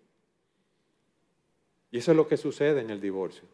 Y 1.92 1.98
eso 1.98 2.10
es 2.10 2.16
lo 2.16 2.26
que 2.26 2.37
sucede 2.37 2.80
en 2.80 2.90
el 2.90 3.00
divorcio. 3.00 3.54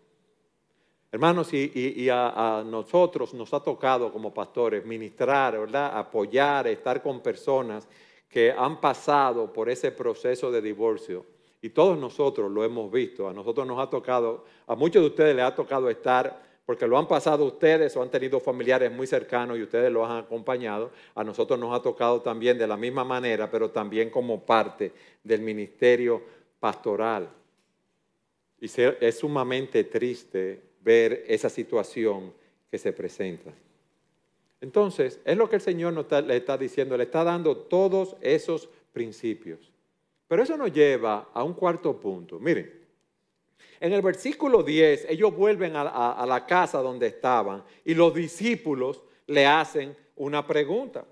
Hermanos, 1.12 1.52
y, 1.52 2.08
a, 2.08 2.62
nosotros 2.64 3.34
nos 3.34 3.52
ha 3.52 3.60
tocado 3.60 4.12
como 4.12 4.32
pastores 4.32 4.86
ministrar, 4.86 5.58
¿verdad? 5.58 5.98
apoyar, 5.98 6.68
estar 6.68 7.02
con 7.02 7.20
personas 7.20 7.88
que 8.28 8.52
han 8.52 8.80
pasado 8.80 9.52
por 9.52 9.68
ese 9.68 9.90
proceso 9.90 10.52
de 10.52 10.62
divorcio. 10.62 11.26
Y 11.60 11.70
todos 11.70 11.98
nosotros 11.98 12.48
lo 12.48 12.62
hemos 12.64 12.92
visto. 12.92 13.28
A 13.28 13.32
nosotros 13.32 13.66
nos 13.66 13.80
ha 13.80 13.90
tocado, 13.90 14.44
a 14.68 14.76
muchos 14.76 15.02
de 15.02 15.08
ustedes 15.08 15.34
les 15.34 15.44
ha 15.44 15.52
tocado 15.52 15.90
estar, 15.90 16.48
porque 16.64 16.86
lo 16.86 16.96
han 16.96 17.08
pasado 17.08 17.44
ustedes 17.44 17.96
o 17.96 18.02
han 18.02 18.10
tenido 18.10 18.38
familiares 18.38 18.92
muy 18.92 19.08
cercanos 19.08 19.58
y 19.58 19.62
ustedes 19.64 19.90
lo 19.90 20.06
han 20.06 20.18
acompañado. 20.18 20.92
A 21.16 21.24
nosotros 21.24 21.58
nos 21.58 21.76
ha 21.76 21.82
tocado 21.82 22.22
también 22.22 22.56
de 22.56 22.68
la 22.68 22.76
misma 22.76 23.02
manera, 23.02 23.50
pero 23.50 23.70
también 23.70 24.10
como 24.10 24.46
parte 24.46 24.92
del 25.24 25.40
ministerio 25.40 26.22
pastoral. 26.60 27.28
Y 28.60 28.70
es 29.00 29.18
sumamente 29.18 29.82
triste 29.84 30.69
ver 30.80 31.24
esa 31.26 31.48
situación 31.48 32.32
que 32.70 32.78
se 32.78 32.92
presenta. 32.92 33.52
Entonces, 34.60 35.20
es 35.24 35.36
lo 35.36 35.48
que 35.48 35.56
el 35.56 35.62
Señor 35.62 35.92
nos 35.92 36.10
le 36.24 36.36
está 36.36 36.58
diciendo, 36.58 36.96
le 36.96 37.04
está 37.04 37.24
dando 37.24 37.56
todos 37.56 38.16
esos 38.20 38.68
principios. 38.92 39.72
Pero 40.28 40.42
eso 40.42 40.56
nos 40.56 40.72
lleva 40.72 41.30
a 41.32 41.42
un 41.42 41.54
cuarto 41.54 41.98
punto. 41.98 42.38
Miren, 42.38 42.78
En 43.80 43.92
el 43.92 44.02
versículo 44.02 44.62
10, 44.62 45.06
ellos 45.08 45.34
vuelven 45.34 45.74
a, 45.74 46.24
la 46.26 46.46
casa 46.46 46.82
donde 46.82 47.06
estaban 47.06 47.64
y 47.84 47.94
los 47.94 48.12
discípulos 48.12 49.02
le 49.26 49.46
hacen 49.46 49.96
una 50.16 50.46
pregunta. 50.46 51.06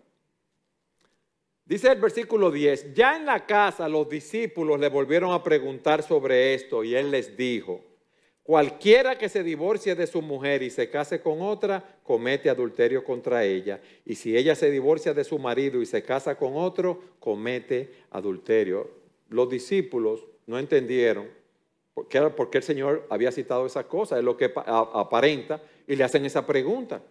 Dice 1.64 1.90
el 1.90 2.00
versículo 2.00 2.50
10, 2.50 2.94
ya 2.94 3.16
en 3.16 3.26
la 3.26 3.46
casa 3.46 3.88
los 3.88 4.09
discípulos 4.09 4.78
le 4.78 4.88
volvieron 4.88 5.33
a 5.33 5.42
preguntar 5.42 6.02
sobre 6.02 6.54
esto 6.54 6.85
y 6.85 6.94
él 6.94 7.11
les 7.11 7.37
dijo, 7.37 7.88
cualquiera 8.48 9.18
que 9.18 9.28
se 9.28 9.42
divorcie 9.42 9.94
de 9.94 10.06
su 10.06 10.22
mujer 10.22 10.62
y 10.62 10.70
se 10.70 10.88
case 10.88 11.20
con 11.20 11.42
otra, 11.42 11.84
comete 12.02 12.48
adulterio 12.48 13.04
contra 13.04 13.44
ella. 13.44 13.78
Y 14.06 14.14
si 14.14 14.34
ella 14.34 14.54
se 14.54 14.70
divorcia 14.70 15.12
de 15.12 15.22
su 15.22 15.38
marido 15.38 15.82
y 15.82 15.84
se 15.84 16.02
casa 16.02 16.34
con 16.34 16.56
otro, 16.56 16.98
comete 17.20 17.92
adulterio. 18.11 18.88
Los 19.28 19.50
discípulos 19.50 20.24
no 20.46 20.58
entendieron 20.58 21.28
por 21.92 22.48
qué, 22.48 22.56
el 22.56 22.64
Señor 22.64 23.06
había 23.11 23.30
citado 23.32 23.66
esa 23.66 23.87
cosa, 23.87 24.16
es 24.16 24.24
lo 24.24 24.38
que 24.38 24.50
aparenta, 24.54 25.61
y 25.87 25.94
le 25.94 26.04
hacen 26.04 26.24
esa 26.24 26.46
pregunta. 26.46 27.02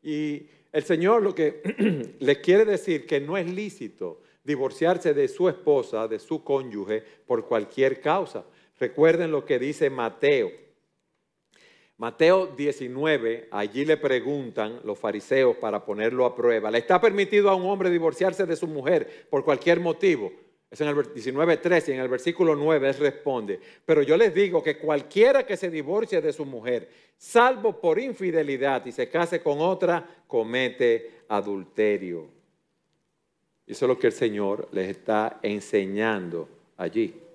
Y 0.00 0.46
el 0.72 0.82
Señor 0.82 1.22
lo 1.22 1.34
que 1.34 2.14
le 2.20 2.40
quiere 2.40 2.64
decir 2.64 3.06
que 3.06 3.20
no 3.20 3.36
es 3.36 3.46
lícito 3.52 4.22
divorciarse 4.44 5.12
de 5.12 5.28
su 5.28 5.46
esposa, 5.50 6.08
de 6.08 6.18
su 6.18 6.42
cónyuge, 6.42 7.04
por 7.26 7.44
cualquier 7.44 8.00
causa. 8.00 8.46
Recuerden 8.78 9.30
lo 9.30 9.44
que 9.44 9.58
dice 9.58 9.90
Mateo. 9.90 10.50
Mateo 11.98 12.46
19, 12.46 13.48
allí 13.50 13.84
le 13.84 13.96
preguntan 13.96 14.80
los 14.84 14.96
fariseos 14.96 15.56
para 15.56 15.84
ponerlo 15.84 16.24
a 16.24 16.34
prueba, 16.34 16.70
¿le 16.70 16.78
está 16.78 17.00
permitido 17.00 17.50
a 17.50 17.56
un 17.56 17.68
hombre 17.68 17.90
divorciarse 17.90 18.46
de 18.46 18.54
su 18.54 18.68
mujer 18.68 19.26
por 19.28 19.44
cualquier 19.44 19.80
motivo? 19.80 20.30
Es 20.70 20.80
en 20.80 20.88
el 20.88 20.94
19.13 20.94 21.88
y 21.88 21.92
en 21.92 22.00
el 22.00 22.08
versículo 22.08 22.54
9 22.54 22.88
él 22.88 22.94
responde, 22.94 23.58
pero 23.84 24.02
yo 24.02 24.16
les 24.16 24.32
digo 24.32 24.62
que 24.62 24.78
cualquiera 24.78 25.44
que 25.44 25.56
se 25.56 25.70
divorcie 25.70 26.20
de 26.20 26.32
su 26.32 26.44
mujer, 26.44 26.88
salvo 27.16 27.80
por 27.80 27.98
infidelidad 27.98 28.86
y 28.86 28.92
se 28.92 29.08
case 29.08 29.42
con 29.42 29.60
otra, 29.60 30.06
comete 30.28 31.22
adulterio. 31.28 32.28
Eso 33.66 33.84
es 33.84 33.88
lo 33.88 33.98
que 33.98 34.06
el 34.06 34.12
Señor 34.12 34.68
les 34.70 34.88
está 34.88 35.40
enseñando 35.42 36.48
allí. 36.76 37.27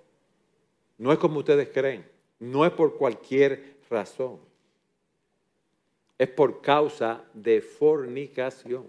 No 1.04 1.12
es 1.12 1.20
como 1.20 1.40
ustedes 1.40 1.70
creen, 1.70 2.10
no 2.40 2.66
es 2.66 2.72
por 2.72 2.98
cualquier 2.98 3.78
razón, 3.90 4.40
es 6.18 6.30
por 6.30 6.62
causa 6.62 7.24
de 7.34 7.62
fornicación. 7.62 8.86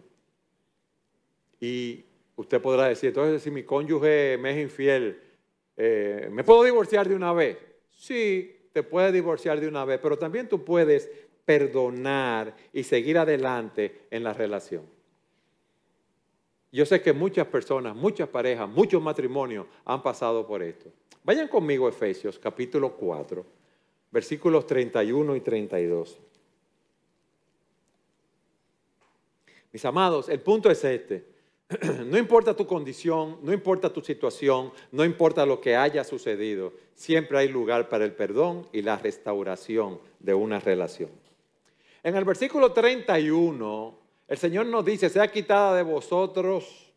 Y 1.60 2.04
Usted 2.36 2.60
podrá 2.60 2.88
decir, 2.88 3.08
entonces 3.08 3.42
si 3.42 3.50
mi 3.50 3.62
cónyuge 3.62 4.36
me 4.38 4.50
es 4.50 4.58
infiel, 4.58 5.20
eh, 5.76 6.28
¿me 6.32 6.42
puedo 6.42 6.64
divorciar 6.64 7.08
de 7.08 7.14
una 7.14 7.32
vez? 7.32 7.58
Sí, 7.90 8.68
te 8.72 8.82
puedes 8.82 9.12
divorciar 9.12 9.60
de 9.60 9.68
una 9.68 9.84
vez, 9.84 10.00
pero 10.02 10.18
también 10.18 10.48
tú 10.48 10.64
puedes 10.64 11.08
perdonar 11.44 12.56
y 12.72 12.82
seguir 12.82 13.18
adelante 13.18 14.06
en 14.10 14.24
la 14.24 14.32
relación. 14.32 14.93
Yo 16.74 16.84
sé 16.84 17.00
que 17.00 17.12
muchas 17.12 17.46
personas, 17.46 17.94
muchas 17.94 18.28
parejas, 18.28 18.68
muchos 18.68 19.00
matrimonios 19.00 19.64
han 19.84 20.02
pasado 20.02 20.44
por 20.44 20.60
esto. 20.60 20.90
Vayan 21.22 21.46
conmigo 21.46 21.86
a 21.86 21.90
Efesios 21.90 22.36
capítulo 22.36 22.96
4, 22.96 23.46
versículos 24.10 24.66
31 24.66 25.36
y 25.36 25.40
32. 25.40 26.18
Mis 29.70 29.84
amados, 29.84 30.28
el 30.28 30.40
punto 30.40 30.68
es 30.68 30.82
este. 30.82 31.24
No 32.06 32.18
importa 32.18 32.56
tu 32.56 32.66
condición, 32.66 33.38
no 33.42 33.52
importa 33.52 33.92
tu 33.92 34.00
situación, 34.00 34.72
no 34.90 35.04
importa 35.04 35.46
lo 35.46 35.60
que 35.60 35.76
haya 35.76 36.02
sucedido, 36.02 36.72
siempre 36.96 37.38
hay 37.38 37.46
lugar 37.46 37.88
para 37.88 38.04
el 38.04 38.14
perdón 38.14 38.66
y 38.72 38.82
la 38.82 38.98
restauración 38.98 40.00
de 40.18 40.34
una 40.34 40.58
relación. 40.58 41.10
En 42.02 42.16
el 42.16 42.24
versículo 42.24 42.72
31, 42.72 44.03
el 44.28 44.38
Señor 44.38 44.66
nos 44.66 44.84
dice, 44.84 45.08
sea 45.08 45.28
quitada 45.28 45.76
de 45.76 45.82
vosotros 45.82 46.92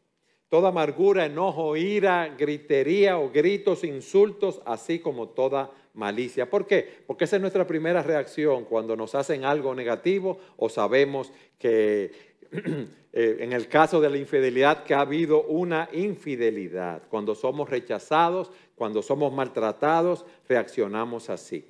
toda 0.50 0.70
amargura, 0.70 1.26
enojo, 1.26 1.76
ira, 1.76 2.34
gritería 2.38 3.18
o 3.18 3.30
gritos, 3.30 3.84
insultos, 3.84 4.62
así 4.66 5.00
como 5.00 5.30
toda 5.30 5.72
malicia. 5.94 6.50
¿Por 6.50 6.66
qué? 6.66 7.04
Porque 7.06 7.26
esa 7.26 7.36
es 7.36 7.42
nuestra 7.42 7.68
primera 7.68 8.02
reacción 8.02 8.64
cuando 8.64 8.96
nos 8.96 9.14
hacen 9.14 9.44
algo 9.44 9.76
negativo 9.76 10.40
o 10.56 10.70
sabemos 10.70 11.34
que 11.60 12.38
Eh, 13.20 13.38
en 13.40 13.52
el 13.52 13.68
caso 13.68 14.00
de 14.00 14.12
la 14.12 14.18
infidelidad, 14.20 14.84
que 14.84 14.94
ha 14.94 15.00
habido 15.00 15.42
una 15.42 15.90
infidelidad. 15.92 17.02
Cuando 17.10 17.34
somos 17.34 17.68
rechazados, 17.68 18.52
cuando 18.76 19.02
somos 19.02 19.34
maltratados, 19.34 20.24
reaccionamos 20.48 21.32
así. 21.32 21.66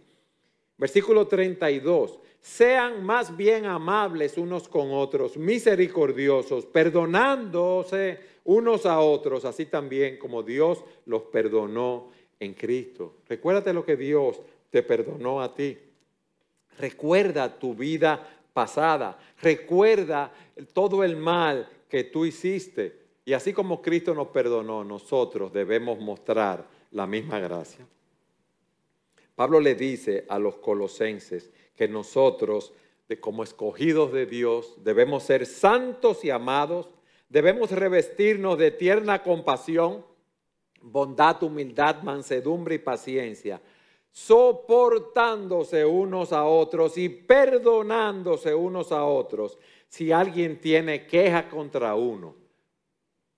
Versículo 0.77 1.25
32. 1.25 2.19
Sean 2.41 3.03
más 3.03 3.35
bien 3.35 3.65
amables 3.65 4.37
unos 4.37 4.67
con 4.67 4.91
otros, 4.91 5.37
misericordiosos, 5.37 6.65
perdonándose 6.65 8.19
unos 8.45 8.85
a 8.85 8.99
otros, 8.99 9.43
así 9.43 9.65
también 9.65 10.17
como 10.17 10.43
Dios 10.43 10.83
los 11.05 11.23
perdonó 11.23 12.11
en 12.39 12.53
Cristo. 12.53 13.15
Recuérdate 13.27 13.73
lo 13.73 13.83
que 13.83 13.97
Dios 13.97 14.39
te 14.69 14.83
perdonó 14.83 15.41
a 15.41 15.53
ti. 15.53 15.77
Recuerda 16.79 17.57
tu 17.57 17.73
vida 17.73 18.25
pasada. 18.53 19.17
Recuerda 19.41 20.31
todo 20.73 21.03
el 21.03 21.17
mal 21.17 21.67
que 21.89 22.05
tú 22.05 22.25
hiciste. 22.25 23.07
Y 23.25 23.33
así 23.33 23.51
como 23.53 23.81
Cristo 23.81 24.13
nos 24.13 24.29
perdonó, 24.29 24.83
nosotros 24.83 25.51
debemos 25.51 25.99
mostrar 25.99 26.65
la 26.91 27.05
misma 27.05 27.39
gracia. 27.39 27.85
Pablo 29.35 29.59
le 29.59 29.75
dice 29.75 30.25
a 30.29 30.39
los 30.39 30.57
colosenses 30.57 31.51
que 31.77 31.87
nosotros, 31.87 32.73
como 33.21 33.43
escogidos 33.43 34.11
de 34.11 34.25
Dios, 34.25 34.73
debemos 34.83 35.23
ser 35.23 35.45
santos 35.45 36.25
y 36.25 36.29
amados, 36.29 36.89
debemos 37.29 37.71
revestirnos 37.71 38.57
de 38.57 38.71
tierna 38.71 39.23
compasión, 39.23 40.05
bondad, 40.81 41.41
humildad, 41.41 42.01
mansedumbre 42.01 42.75
y 42.75 42.79
paciencia 42.79 43.61
soportándose 44.17 45.85
unos 45.85 46.33
a 46.33 46.43
otros 46.45 46.97
y 46.97 47.07
perdonándose 47.07 48.55
unos 48.55 48.91
a 48.91 49.03
otros 49.03 49.59
si 49.89 50.11
alguien 50.11 50.59
tiene 50.59 51.05
queja 51.05 51.47
contra 51.47 51.93
uno. 51.93 52.33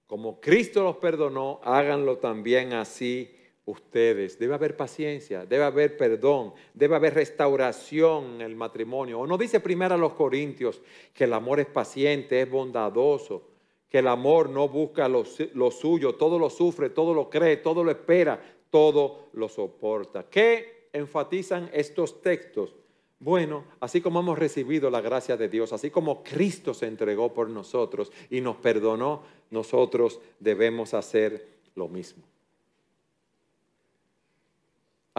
Como 0.08 0.40
Cristo 0.40 0.84
los 0.84 0.96
perdonó, 0.96 1.60
háganlo 1.66 2.20
también 2.20 2.72
así 2.72 3.30
ustedes. 3.70 4.38
Debe 4.40 4.54
haber 4.54 4.76
paciencia, 4.76 5.46
debe 5.46 5.64
haber 5.64 5.98
perdón, 5.98 6.54
debe 6.74 6.96
haber 6.96 7.14
restauración 7.14 8.36
en 8.36 8.42
el 8.42 8.56
matrimonio. 8.56 9.20
O 9.20 9.28
no 9.28 9.38
dice 9.38 9.60
primero 9.60 9.96
a 9.96 9.98
los 9.98 10.14
Corintios 10.14 10.82
que 11.14 11.26
el 11.26 11.34
amor 11.34 11.60
es 11.60 11.68
paciente, 11.68 12.42
es 12.42 12.50
bondadoso, 12.50 13.44
que 13.90 14.00
el 14.00 14.08
amor 14.08 14.50
no 14.50 14.68
busca 14.68 15.08
lo, 15.08 15.24
lo 15.54 15.72
suyo, 15.72 16.16
todo 16.16 16.38
lo 16.38 16.50
sufre, 16.50 16.90
todo 16.90 17.14
lo 17.14 17.30
cree, 17.30 17.58
todo 17.58 17.84
lo 17.84 17.92
espera, 17.92 18.40
todo 18.70 19.30
lo 19.34 19.50
soporta. 19.50 20.26
¿Qué 20.30 20.90
enfatizan 20.94 21.70
estos 21.74 22.22
textos? 22.22 22.76
Bueno, 23.20 23.66
así 23.82 24.00
como 24.00 24.22
hemos 24.22 24.40
recibido 24.40 24.90
la 24.90 25.02
gracia 25.02 25.36
de 25.36 25.50
Dios, 25.50 25.74
así 25.74 25.90
como 25.90 26.24
Cristo 26.24 26.74
se 26.74 26.88
entregó 26.88 27.34
por 27.34 27.50
nosotros 27.50 28.12
y 28.30 28.40
nos 28.40 28.56
perdonó, 28.58 29.24
nosotros 29.52 30.22
debemos 30.40 30.94
hacer 30.94 31.46
lo 31.76 31.90
mismo. 31.90 32.24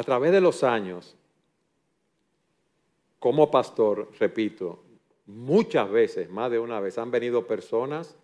A 0.00 0.02
través 0.02 0.32
de 0.32 0.40
los 0.40 0.64
años, 0.64 1.14
como 3.18 3.50
pastor, 3.50 4.08
repito, 4.18 4.82
muchas 5.26 5.90
veces, 5.90 6.30
más 6.30 6.50
de 6.50 6.58
una 6.58 6.80
vez, 6.80 6.96
han 6.96 7.10
venido 7.10 7.46
personas 7.46 8.16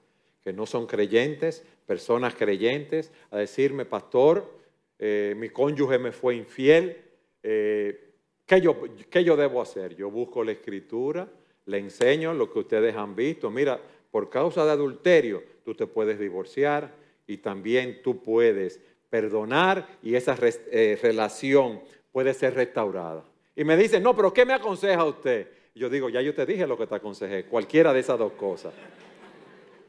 que 0.43 0.55
no 0.55 0.65
son 0.65 0.87
creyentes, 0.87 1.67
personas 1.85 2.35
creyentes, 2.35 3.13
a 3.31 3.37
decirme, 3.37 3.85
pastor, 3.85 4.51
eh, 4.99 5.35
mi 5.37 5.51
cónyuge 5.51 5.99
me 5.99 6.13
fue 6.13 6.37
infiel, 6.37 6.97
eh, 7.43 8.15
¿qué, 8.47 8.63
yo, 8.63 8.81
¿qué 9.11 9.23
yo 9.23 9.37
debo 9.37 9.61
hacer? 9.61 9.95
Yo 9.97 10.11
busco 10.11 10.43
la 10.43 10.53
escritura, 10.53 11.29
le 11.67 11.77
enseño 11.77 12.33
lo 12.33 12.51
que 12.51 12.61
ustedes 12.61 12.97
han 12.97 13.15
visto. 13.15 13.51
Mira, 13.51 13.79
por 14.11 14.31
causa 14.31 14.65
de 14.65 14.71
adulterio, 14.71 15.45
tú 15.63 15.75
te 15.75 15.87
puedes 15.87 16.19
divorciar 16.19 16.95
y 17.27 17.37
también 17.37 18.01
tú 18.03 18.23
puedes 18.23 18.81
perdonar 19.11 19.87
y 20.03 20.15
esa 20.15 20.37
eh, 20.41 20.99
relación 21.03 21.81
puede 22.13 22.35
ser 22.35 22.55
restaurada. 22.55 23.25
Y 23.55 23.65
me 23.65 23.77
dicen, 23.77 24.03
no, 24.03 24.15
pero 24.15 24.33
¿qué 24.33 24.45
me 24.45 24.53
aconseja 24.53 25.05
usted? 25.05 25.49
yo 25.77 25.91
digo, 25.91 26.09
ya 26.09 26.23
yo 26.23 26.35
te 26.35 26.47
dije 26.47 26.67
lo 26.67 26.79
que 26.79 26.87
te 26.87 26.95
aconsejé, 26.95 27.45
cualquiera 27.45 27.93
de 27.93 28.01
esas 28.01 28.19
dos 28.19 28.33
cosas. 28.33 28.73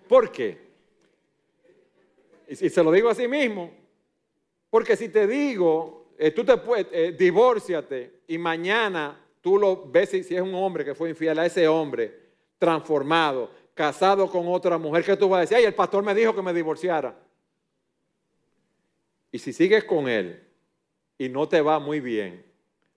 ¿Por 0.08 0.30
qué? 0.32 0.58
Y, 2.50 2.56
se 2.56 2.84
lo 2.84 2.92
digo 2.92 3.10
a 3.10 3.16
sí 3.16 3.28
mismo, 3.28 3.72
porque 4.70 4.98
si 4.98 5.08
te 5.08 5.26
digo, 5.26 6.12
eh, 6.18 6.32
tú 6.32 6.44
te 6.44 6.58
puedes, 6.58 6.88
eh, 6.92 7.16
divórciate 7.18 8.20
y 8.28 8.38
mañana 8.38 9.18
tú 9.40 9.58
lo 9.58 9.90
ves 9.90 10.10
si, 10.10 10.18
es 10.18 10.42
un 10.42 10.56
hombre 10.56 10.84
que 10.84 10.94
fue 10.94 11.10
infiel 11.10 11.40
a 11.40 11.46
ese 11.46 11.68
hombre, 11.70 12.14
transformado, 12.60 13.50
casado 13.74 14.30
con 14.30 14.46
otra 14.48 14.78
mujer, 14.78 15.06
que 15.06 15.16
tú 15.16 15.30
vas 15.30 15.38
a 15.38 15.42
decir, 15.42 15.58
ay, 15.58 15.66
el 15.66 15.74
pastor 15.74 16.04
me 16.04 16.14
dijo 16.14 16.36
que 16.36 16.42
me 16.42 16.54
divorciara. 16.54 17.18
Y 19.38 19.40
si 19.40 19.54
sigues 19.54 19.84
con 19.84 20.10
él 20.10 20.42
y 21.16 21.30
no 21.30 21.48
te 21.48 21.62
va 21.62 21.78
muy 21.78 22.00
bien, 22.00 22.44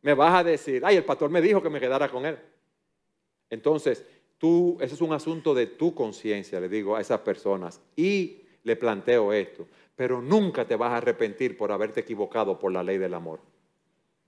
Me 0.00 0.14
vas 0.14 0.40
a 0.40 0.42
decir, 0.42 0.82
ay, 0.86 0.96
el 0.96 1.04
pastor 1.04 1.28
me 1.28 1.42
dijo 1.42 1.62
que 1.62 1.68
me 1.68 1.78
quedara 1.78 2.08
con 2.08 2.24
él. 2.24 2.38
Entonces, 3.50 4.06
tú, 4.38 4.78
ese 4.80 4.94
es 4.94 5.02
un 5.02 5.12
asunto 5.12 5.52
de 5.52 5.66
tu 5.66 5.94
conciencia, 5.94 6.58
le 6.58 6.70
digo 6.70 6.96
a 6.96 7.02
esas 7.02 7.20
personas. 7.20 7.82
Y 7.94 8.40
le 8.62 8.76
planteo 8.76 9.34
esto, 9.34 9.68
pero 9.94 10.22
nunca 10.22 10.66
te 10.66 10.76
vas 10.76 10.92
a 10.92 10.96
arrepentir 10.96 11.58
por 11.58 11.72
haberte 11.72 12.00
equivocado 12.00 12.58
por 12.58 12.72
la 12.72 12.82
ley 12.82 12.96
del 12.96 13.12
amor. 13.12 13.40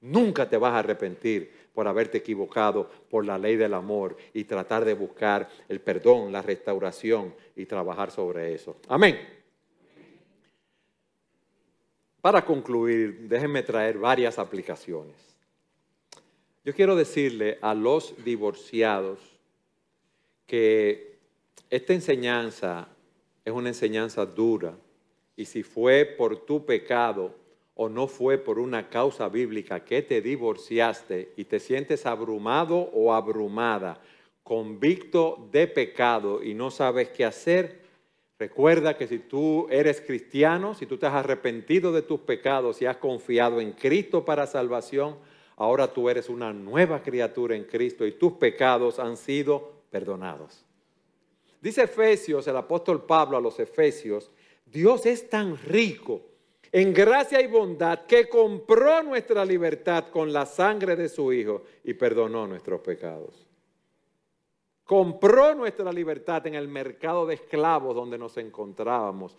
Nunca 0.03 0.47
te 0.47 0.59
vas 0.59 0.75
a 0.75 0.81
arrepentir 0.81 1.51
por 1.73 1.89
haberte 1.89 2.19
equivocado 2.19 2.91
por 3.09 3.25
la 3.25 3.39
ley 3.39 3.57
del 3.57 3.73
amor 3.73 4.19
y 4.35 4.45
tratar 4.45 4.85
de 4.85 4.93
buscar 4.93 5.49
el 5.67 5.81
perdón, 5.81 6.31
la 6.31 6.43
restauración 6.43 7.35
y 7.57 7.65
trabajar 7.65 8.11
sobre 8.11 8.53
eso. 8.53 8.77
Amén. 8.89 9.42
Para 12.23 12.45
concluir, 12.45 13.29
déjenme 13.29 13.65
traer 13.65 13.99
varias 13.99 14.39
aplicaciones. 14.39 15.17
Yo 16.65 16.73
quiero 16.73 16.95
decirle 16.95 17.59
a 17.61 17.75
los 17.75 18.15
divorciados 18.25 19.19
que 20.47 21.19
esta 21.69 21.93
enseñanza 21.93 22.87
es 23.45 23.53
una 23.53 23.71
enseñanza 23.71 24.25
dura 24.25 24.73
y 25.35 25.47
si 25.47 25.65
fue 25.65 26.05
por 26.05 26.47
tu 26.47 26.65
pecado 26.65 27.35
o 27.75 27.89
no 27.89 28.07
fue 28.07 28.39
por 28.39 28.61
una 28.61 28.89
causa 28.89 29.29
bíblica 29.29 29.85
que 29.85 30.03
te 30.03 30.23
divorciaste 30.23 31.33
y 31.37 31.45
te 31.47 31.59
sientes 31.59 32.07
abrumado 32.07 32.77
o 32.95 33.13
abrumada, 33.13 34.01
convicto 34.45 35.49
de 35.51 35.67
pecado 35.67 36.41
y 36.41 36.55
no 36.55 36.71
sabes 36.71 37.09
qué 37.09 37.25
hacer, 37.25 37.82
recuerda 38.43 38.97
que 38.97 39.07
si 39.07 39.21
tú 39.21 39.69
eres 39.71 40.01
cristiano, 40.01 40.75
si 40.75 40.85
tú 40.85 40.99
te 40.99 41.07
has 41.07 41.15
arrepentido 41.15 41.93
de 41.93 42.03
tus 42.03 42.19
pecados 42.19 42.83
y 42.83 42.87
has 42.87 42.97
confiado 42.97 43.61
en 43.61 43.71
Cristo 43.71 44.25
para 44.25 44.49
salvación, 44.49 45.17
ahora 45.55 45.93
tú 45.93 46.11
eres 46.11 46.29
una 46.29 46.53
nueva 46.53 47.05
criatura 47.05 47.55
en 47.55 47.63
Cristo 47.63 48.05
y 48.05 48.11
tus 48.11 48.33
pecados 48.33 48.99
han 48.99 49.17
sido 49.17 49.85
perdonados. 49.91 50.65
Dice 51.61 51.85
Efesios, 51.85 52.49
el 52.49 52.57
apóstol 52.57 53.05
Pablo 53.05 53.37
a 53.37 53.41
los 53.41 53.61
Efesios, 53.61 54.33
Dios 54.67 55.07
es 55.07 55.31
tan 55.31 55.57
rico 55.57 56.23
en 56.73 56.93
gracia 56.93 57.41
y 57.41 57.47
bondad 57.47 58.07
que 58.07 58.29
compró 58.29 59.05
nuestra 59.05 59.45
libertad 59.45 60.09
con 60.09 60.33
la 60.33 60.47
sangre 60.47 60.97
de 60.97 61.09
su 61.09 61.33
Hijo 61.33 61.63
y 61.85 61.95
perdonó 61.95 62.49
nuestros 62.49 62.81
pecados. 62.81 63.47
Compró 64.85 65.55
nuestra 65.55 65.93
libertad 65.93 66.47
en 66.47 66.55
el 66.55 66.69
mercado 66.69 67.27
de 67.27 67.35
esclavos 67.35 67.95
donde 67.95 68.19
nos 68.19 68.37
encontrábamos, 68.37 69.37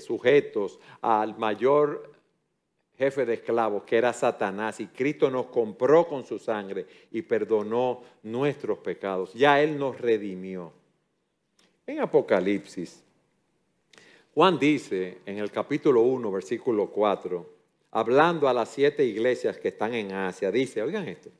sujetos 0.00 0.78
al 1.00 1.38
mayor 1.38 2.12
jefe 2.98 3.24
de 3.24 3.34
esclavos, 3.34 3.84
que 3.84 3.96
era 3.96 4.12
Satanás, 4.12 4.80
y 4.80 4.88
Cristo 4.88 5.30
nos 5.30 5.46
compró 5.46 6.06
con 6.06 6.24
su 6.24 6.38
sangre 6.38 6.86
y 7.10 7.22
perdonó 7.22 8.02
nuestros 8.22 8.78
pecados. 8.78 9.32
Ya 9.32 9.62
Él 9.62 9.78
nos 9.78 10.00
redimió. 10.00 10.72
En 11.86 12.00
Apocalipsis, 12.00 13.02
Juan 14.34 14.58
dice 14.58 15.18
en 15.26 15.38
el 15.38 15.50
capítulo 15.50 16.02
1, 16.02 16.30
versículo 16.30 16.90
4, 16.90 17.50
hablando 17.90 18.48
a 18.48 18.54
las 18.54 18.68
siete 18.68 19.04
iglesias 19.04 19.58
que 19.58 19.68
están 19.68 19.94
en 19.94 20.12
Asia, 20.12 20.50
dice, 20.50 20.82
oigan 20.82 21.08
esto, 21.08 21.30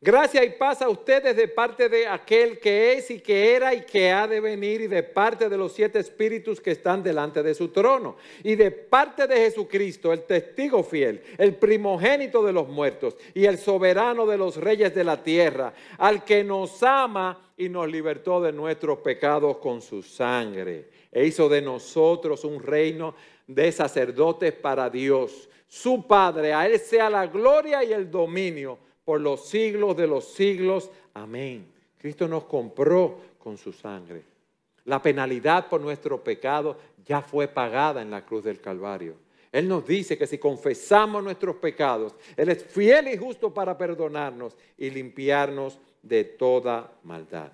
Gracia 0.00 0.44
y 0.44 0.50
paz 0.50 0.80
a 0.80 0.88
ustedes 0.88 1.34
de 1.34 1.48
parte 1.48 1.88
de 1.88 2.06
aquel 2.06 2.60
que 2.60 2.92
es 2.92 3.10
y 3.10 3.18
que 3.18 3.56
era 3.56 3.74
y 3.74 3.80
que 3.80 4.12
ha 4.12 4.28
de 4.28 4.38
venir 4.38 4.80
y 4.80 4.86
de 4.86 5.02
parte 5.02 5.48
de 5.48 5.58
los 5.58 5.72
siete 5.72 5.98
espíritus 5.98 6.60
que 6.60 6.70
están 6.70 7.02
delante 7.02 7.42
de 7.42 7.52
su 7.52 7.70
trono 7.70 8.16
y 8.44 8.54
de 8.54 8.70
parte 8.70 9.26
de 9.26 9.34
Jesucristo, 9.38 10.12
el 10.12 10.22
testigo 10.22 10.84
fiel, 10.84 11.20
el 11.36 11.56
primogénito 11.56 12.44
de 12.44 12.52
los 12.52 12.68
muertos 12.68 13.16
y 13.34 13.46
el 13.46 13.58
soberano 13.58 14.24
de 14.24 14.38
los 14.38 14.56
reyes 14.56 14.94
de 14.94 15.02
la 15.02 15.20
tierra, 15.20 15.74
al 15.98 16.24
que 16.24 16.44
nos 16.44 16.80
ama 16.84 17.50
y 17.56 17.68
nos 17.68 17.88
libertó 17.88 18.40
de 18.40 18.52
nuestros 18.52 18.98
pecados 18.98 19.56
con 19.56 19.82
su 19.82 20.04
sangre 20.04 20.90
e 21.10 21.24
hizo 21.24 21.48
de 21.48 21.60
nosotros 21.60 22.44
un 22.44 22.62
reino 22.62 23.16
de 23.48 23.72
sacerdotes 23.72 24.52
para 24.52 24.88
Dios, 24.90 25.48
su 25.66 26.06
Padre. 26.06 26.54
A 26.54 26.66
Él 26.68 26.78
sea 26.78 27.10
la 27.10 27.26
gloria 27.26 27.82
y 27.82 27.92
el 27.92 28.08
dominio 28.08 28.78
por 29.08 29.22
los 29.22 29.46
siglos 29.46 29.96
de 29.96 30.06
los 30.06 30.34
siglos. 30.34 30.90
Amén. 31.14 31.64
Cristo 31.96 32.28
nos 32.28 32.44
compró 32.44 33.18
con 33.38 33.56
su 33.56 33.72
sangre. 33.72 34.22
La 34.84 35.00
penalidad 35.00 35.66
por 35.70 35.80
nuestro 35.80 36.22
pecado 36.22 36.76
ya 37.06 37.22
fue 37.22 37.48
pagada 37.48 38.02
en 38.02 38.10
la 38.10 38.26
cruz 38.26 38.44
del 38.44 38.60
Calvario. 38.60 39.14
Él 39.50 39.66
nos 39.66 39.86
dice 39.86 40.18
que 40.18 40.26
si 40.26 40.36
confesamos 40.36 41.24
nuestros 41.24 41.56
pecados, 41.56 42.14
Él 42.36 42.50
es 42.50 42.62
fiel 42.62 43.08
y 43.08 43.16
justo 43.16 43.54
para 43.54 43.78
perdonarnos 43.78 44.54
y 44.76 44.90
limpiarnos 44.90 45.78
de 46.02 46.24
toda 46.24 46.92
maldad. 47.02 47.50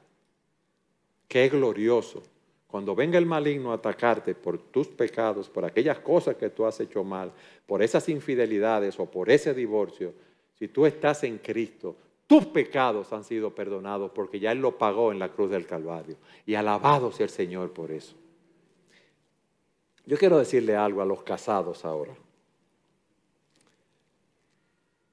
Qué 1.28 1.48
glorioso. 1.48 2.20
Cuando 2.66 2.96
venga 2.96 3.16
el 3.16 3.26
maligno 3.26 3.70
a 3.70 3.76
atacarte 3.76 4.34
por 4.34 4.58
tus 4.58 4.88
pecados, 4.88 5.48
por 5.48 5.64
aquellas 5.64 6.00
cosas 6.00 6.34
que 6.34 6.50
tú 6.50 6.66
has 6.66 6.80
hecho 6.80 7.04
mal, 7.04 7.30
por 7.64 7.80
esas 7.80 8.08
infidelidades 8.08 8.98
o 8.98 9.06
por 9.06 9.30
ese 9.30 9.54
divorcio, 9.54 10.23
si 10.64 10.68
tú 10.68 10.86
estás 10.86 11.22
en 11.24 11.36
Cristo, 11.36 11.94
tus 12.26 12.46
pecados 12.46 13.12
han 13.12 13.22
sido 13.22 13.54
perdonados 13.54 14.12
porque 14.14 14.40
ya 14.40 14.50
Él 14.50 14.60
lo 14.60 14.78
pagó 14.78 15.12
en 15.12 15.18
la 15.18 15.30
cruz 15.30 15.50
del 15.50 15.66
Calvario. 15.66 16.16
Y 16.46 16.54
alabado 16.54 17.12
sea 17.12 17.24
el 17.24 17.30
Señor 17.30 17.74
por 17.74 17.90
eso. 17.90 18.14
Yo 20.06 20.16
quiero 20.16 20.38
decirle 20.38 20.74
algo 20.74 21.02
a 21.02 21.04
los 21.04 21.22
casados 21.22 21.84
ahora. 21.84 22.16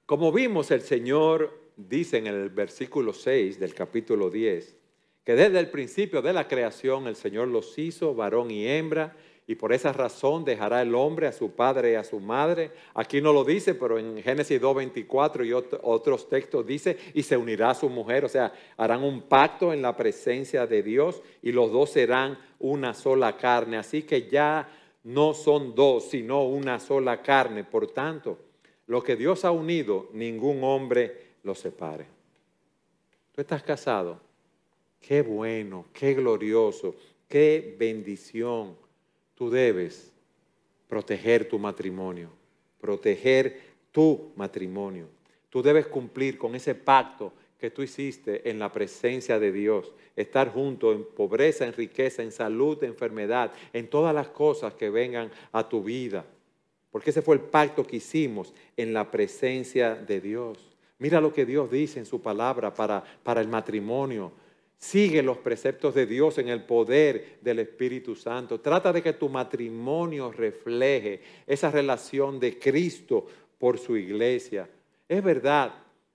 Como 0.05 0.31
vimos, 0.31 0.71
el 0.71 0.83
Señor 0.83 1.53
dice 1.75 2.17
en 2.17 2.27
el 2.27 2.47
versículo 2.49 3.11
6 3.11 3.59
del 3.59 3.73
capítulo 3.73 4.29
10, 4.29 4.77
que 5.25 5.35
desde 5.35 5.59
el 5.59 5.69
principio 5.69 6.21
de 6.21 6.31
la 6.31 6.47
creación 6.47 7.07
el 7.07 7.17
Señor 7.17 7.49
los 7.49 7.77
hizo 7.77 8.15
varón 8.15 8.51
y 8.51 8.65
hembra 8.65 9.17
y 9.51 9.55
por 9.55 9.73
esa 9.73 9.91
razón 9.91 10.45
dejará 10.45 10.81
el 10.81 10.95
hombre 10.95 11.27
a 11.27 11.33
su 11.33 11.51
padre 11.51 11.91
y 11.91 11.95
a 11.95 12.05
su 12.05 12.21
madre. 12.21 12.71
Aquí 12.93 13.19
no 13.19 13.33
lo 13.33 13.43
dice, 13.43 13.75
pero 13.75 13.99
en 13.99 14.23
Génesis 14.23 14.61
2.24 14.61 15.45
y 15.45 15.51
otros 15.51 16.29
textos 16.29 16.65
dice, 16.65 16.97
y 17.13 17.21
se 17.21 17.35
unirá 17.35 17.71
a 17.71 17.75
su 17.75 17.89
mujer, 17.89 18.23
o 18.23 18.29
sea, 18.29 18.53
harán 18.77 19.03
un 19.03 19.23
pacto 19.23 19.73
en 19.73 19.81
la 19.81 19.97
presencia 19.97 20.65
de 20.65 20.81
Dios 20.81 21.21
y 21.41 21.51
los 21.51 21.69
dos 21.69 21.89
serán 21.89 22.39
una 22.59 22.93
sola 22.93 23.35
carne. 23.35 23.75
Así 23.75 24.03
que 24.03 24.29
ya 24.29 24.69
no 25.03 25.33
son 25.33 25.75
dos, 25.75 26.05
sino 26.05 26.45
una 26.45 26.79
sola 26.79 27.21
carne. 27.21 27.65
Por 27.65 27.87
tanto, 27.87 28.39
lo 28.87 29.03
que 29.03 29.17
Dios 29.17 29.43
ha 29.43 29.51
unido, 29.51 30.07
ningún 30.13 30.63
hombre 30.63 31.33
lo 31.43 31.55
separe. 31.55 32.05
Tú 33.35 33.41
estás 33.41 33.63
casado. 33.63 34.17
Qué 35.01 35.21
bueno, 35.21 35.87
qué 35.91 36.13
glorioso, 36.13 36.95
qué 37.27 37.75
bendición 37.77 38.79
tú 39.41 39.49
debes 39.49 40.11
proteger 40.87 41.49
tu 41.49 41.57
matrimonio, 41.57 42.29
proteger 42.79 43.59
tu 43.91 44.31
matrimonio. 44.35 45.07
Tú 45.49 45.63
debes 45.63 45.87
cumplir 45.87 46.37
con 46.37 46.53
ese 46.53 46.75
pacto 46.75 47.33
que 47.57 47.71
tú 47.71 47.81
hiciste 47.81 48.47
en 48.47 48.59
la 48.59 48.71
presencia 48.71 49.39
de 49.39 49.51
Dios, 49.51 49.93
estar 50.15 50.53
junto 50.53 50.91
en 50.91 51.03
pobreza, 51.03 51.65
en 51.65 51.73
riqueza, 51.73 52.21
en 52.21 52.31
salud, 52.31 52.77
en 52.83 52.91
enfermedad, 52.91 53.51
en 53.73 53.89
todas 53.89 54.13
las 54.13 54.27
cosas 54.27 54.75
que 54.75 54.91
vengan 54.91 55.31
a 55.51 55.67
tu 55.67 55.83
vida. 55.83 56.23
Porque 56.91 57.09
ese 57.09 57.23
fue 57.23 57.33
el 57.33 57.41
pacto 57.41 57.83
que 57.87 57.95
hicimos 57.95 58.53
en 58.77 58.93
la 58.93 59.09
presencia 59.09 59.95
de 59.95 60.21
Dios. 60.21 60.59
Mira 60.99 61.19
lo 61.19 61.33
que 61.33 61.47
Dios 61.47 61.71
dice 61.71 61.97
en 61.97 62.05
su 62.05 62.21
palabra 62.21 62.75
para, 62.75 63.03
para 63.23 63.41
el 63.41 63.47
matrimonio. 63.47 64.33
Sigue 64.81 65.21
los 65.21 65.37
preceptos 65.37 65.93
de 65.93 66.07
Dios 66.07 66.39
en 66.39 66.49
el 66.49 66.63
poder 66.63 67.37
del 67.39 67.59
Espíritu 67.59 68.15
Santo. 68.15 68.59
Trata 68.59 68.91
de 68.91 69.03
que 69.03 69.13
tu 69.13 69.29
matrimonio 69.29 70.31
refleje 70.31 71.21
esa 71.45 71.69
relación 71.69 72.39
de 72.39 72.57
Cristo 72.57 73.27
por 73.59 73.77
su 73.77 73.95
iglesia. 73.95 74.67
Es 75.07 75.23
verdad 75.23 75.71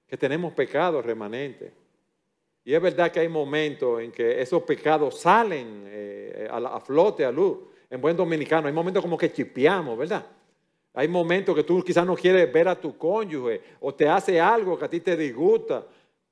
que 0.09 0.17
tenemos 0.17 0.53
pecados 0.53 1.07
remanentes. 1.07 1.73
Y 2.65 2.75
es 2.75 2.83
verdad 2.83 3.13
que 3.13 3.21
hay 3.21 3.29
momentos 3.29 4.03
en 4.03 4.11
que 4.11 4.43
esos 4.43 4.65
pecados 4.65 5.21
salen 5.21 5.85
eh, 5.87 6.49
a, 6.51 6.81
flote, 6.81 7.25
a 7.25 7.31
luz. 7.31 7.59
En 7.89 8.01
buen 8.01 8.17
dominicano, 8.17 8.67
hay 8.67 8.75
momentos 8.75 9.01
como 9.01 9.17
que 9.17 9.33
chipeamos, 9.33 9.97
¿verdad? 9.97 10.27
Hay 10.93 11.07
momentos 11.07 11.55
que 11.55 11.63
tú 11.63 11.85
quizás 11.85 12.05
no 12.05 12.17
quieres 12.17 12.53
ver 12.53 12.67
a 12.67 12.75
tu 12.75 12.99
cónyuge 12.99 13.61
o 13.79 13.95
te 13.95 14.09
hace 14.09 14.41
algo 14.41 14.77
que 14.77 14.87
a 14.87 14.91
ti 14.91 14.99
te 14.99 15.17
disgusta. 15.17 15.87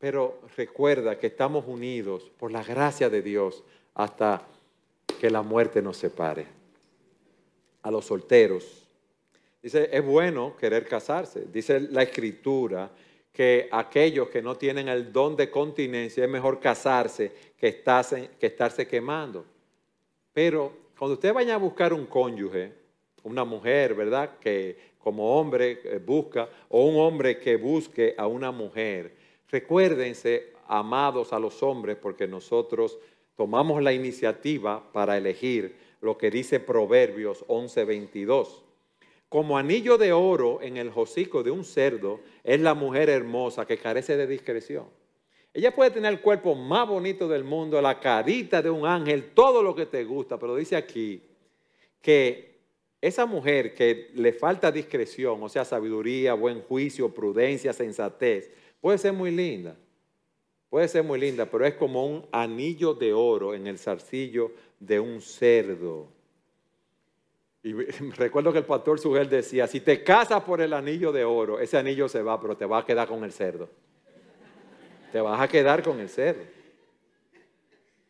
Pero 0.04 0.40
recuerda 0.54 1.18
que 1.18 1.28
estamos 1.28 1.64
unidos 1.66 2.30
por 2.36 2.52
la 2.52 2.62
gracia 2.62 3.08
de 3.08 3.22
Dios 3.22 3.64
hasta 3.94 4.46
que 5.18 5.30
la 5.30 5.40
muerte 5.40 5.80
nos 5.80 5.96
separe. 5.96 6.44
A 7.80 7.90
los 7.90 8.04
solteros. 8.04 8.86
Dice, 9.62 9.88
es 9.90 10.04
bueno 10.04 10.58
querer 10.58 10.86
casarse. 10.86 11.46
Dice 11.50 11.80
la 11.80 12.02
escritura 12.02 12.90
que 13.32 13.66
aquellos 13.72 14.28
que 14.28 14.42
no 14.42 14.56
tienen 14.56 14.88
el 14.88 15.10
don 15.10 15.36
de 15.36 15.50
continencia 15.50 16.22
es 16.22 16.30
mejor 16.30 16.60
casarse 16.60 17.32
que 17.56 17.68
estarse, 17.68 18.28
que 18.38 18.48
estarse 18.48 18.86
quemando. 18.86 19.46
Pero 20.34 20.70
cuando 20.98 21.14
usted 21.14 21.32
vaya 21.32 21.54
a 21.54 21.56
buscar 21.56 21.94
un 21.94 22.04
cónyuge, 22.04 22.74
una 23.22 23.46
mujer, 23.46 23.94
¿verdad? 23.94 24.38
Que 24.38 24.76
como 24.98 25.40
hombre 25.40 25.80
eh, 25.82 25.98
busca, 25.98 26.46
o 26.68 26.84
un 26.84 27.00
hombre 27.00 27.38
que 27.38 27.56
busque 27.56 28.14
a 28.18 28.26
una 28.26 28.52
mujer. 28.52 29.23
Recuérdense, 29.54 30.52
amados 30.66 31.32
a 31.32 31.38
los 31.38 31.62
hombres, 31.62 31.96
porque 31.96 32.26
nosotros 32.26 32.98
tomamos 33.36 33.80
la 33.84 33.92
iniciativa 33.92 34.90
para 34.92 35.16
elegir 35.16 35.76
lo 36.00 36.18
que 36.18 36.28
dice 36.28 36.58
Proverbios 36.58 37.44
11:22. 37.46 38.64
Como 39.28 39.56
anillo 39.56 39.96
de 39.96 40.12
oro 40.12 40.60
en 40.60 40.76
el 40.76 40.90
hocico 40.92 41.44
de 41.44 41.52
un 41.52 41.64
cerdo 41.64 42.18
es 42.42 42.60
la 42.60 42.74
mujer 42.74 43.08
hermosa 43.08 43.64
que 43.64 43.78
carece 43.78 44.16
de 44.16 44.26
discreción. 44.26 44.86
Ella 45.52 45.72
puede 45.72 45.92
tener 45.92 46.12
el 46.12 46.20
cuerpo 46.20 46.56
más 46.56 46.88
bonito 46.88 47.28
del 47.28 47.44
mundo, 47.44 47.80
la 47.80 48.00
carita 48.00 48.60
de 48.60 48.70
un 48.70 48.84
ángel, 48.84 49.34
todo 49.34 49.62
lo 49.62 49.72
que 49.76 49.86
te 49.86 50.02
gusta, 50.02 50.36
pero 50.36 50.56
dice 50.56 50.74
aquí 50.74 51.22
que 52.02 52.58
esa 53.00 53.24
mujer 53.24 53.72
que 53.72 54.10
le 54.14 54.32
falta 54.32 54.72
discreción, 54.72 55.40
o 55.40 55.48
sea, 55.48 55.64
sabiduría, 55.64 56.34
buen 56.34 56.62
juicio, 56.62 57.14
prudencia, 57.14 57.72
sensatez, 57.72 58.50
puede 58.84 58.98
ser 58.98 59.14
muy 59.14 59.30
linda, 59.30 59.74
puede 60.68 60.86
ser 60.88 61.02
muy 61.02 61.18
linda, 61.18 61.46
pero 61.46 61.64
es 61.64 61.72
como 61.72 62.04
un 62.04 62.26
anillo 62.30 62.92
de 62.92 63.14
oro 63.14 63.54
en 63.54 63.66
el 63.66 63.78
zarcillo 63.78 64.52
de 64.78 65.00
un 65.00 65.22
cerdo. 65.22 66.12
Y 67.62 67.72
recuerdo 68.18 68.52
que 68.52 68.58
el 68.58 68.66
pastor 68.66 69.00
Sugel 69.00 69.30
decía, 69.30 69.66
si 69.66 69.80
te 69.80 70.04
casas 70.04 70.42
por 70.42 70.60
el 70.60 70.74
anillo 70.74 71.12
de 71.12 71.24
oro, 71.24 71.60
ese 71.60 71.78
anillo 71.78 72.10
se 72.10 72.20
va, 72.20 72.38
pero 72.38 72.58
te 72.58 72.66
vas 72.66 72.82
a 72.82 72.86
quedar 72.86 73.08
con 73.08 73.24
el 73.24 73.32
cerdo. 73.32 73.70
Te 75.10 75.18
vas 75.18 75.40
a 75.40 75.48
quedar 75.48 75.82
con 75.82 75.98
el 75.98 76.10
cerdo. 76.10 76.44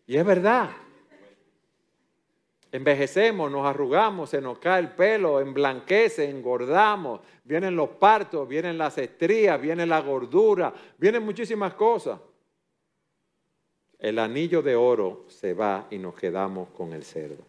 Y 0.09 0.16
es 0.16 0.27
verdad. 0.27 0.70
Envejecemos, 2.75 3.53
nos 3.53 3.64
arrugamos, 3.64 4.31
se 4.31 4.41
nos 4.41 4.59
cae 4.59 4.81
el 4.81 4.91
pelo, 4.91 5.41
emblanquece, 5.41 6.29
engordamos, 6.29 7.20
vienen 7.45 7.77
los 7.77 7.91
partos, 7.91 8.49
vienen 8.49 8.77
las 8.77 8.99
estrías, 8.99 9.61
viene 9.61 9.87
la 9.87 10.01
gordura, 10.01 10.75
vienen 10.99 11.25
muchísimas 11.25 11.75
cosas. 11.75 12.18
El 13.97 14.18
anillo 14.18 14.61
de 14.61 14.75
oro 14.75 15.25
se 15.29 15.55
va 15.55 15.87
y 15.89 15.99
nos 15.99 16.16
quedamos 16.16 16.70
con 16.70 16.93
el 16.93 17.05
cerdo 17.05 17.45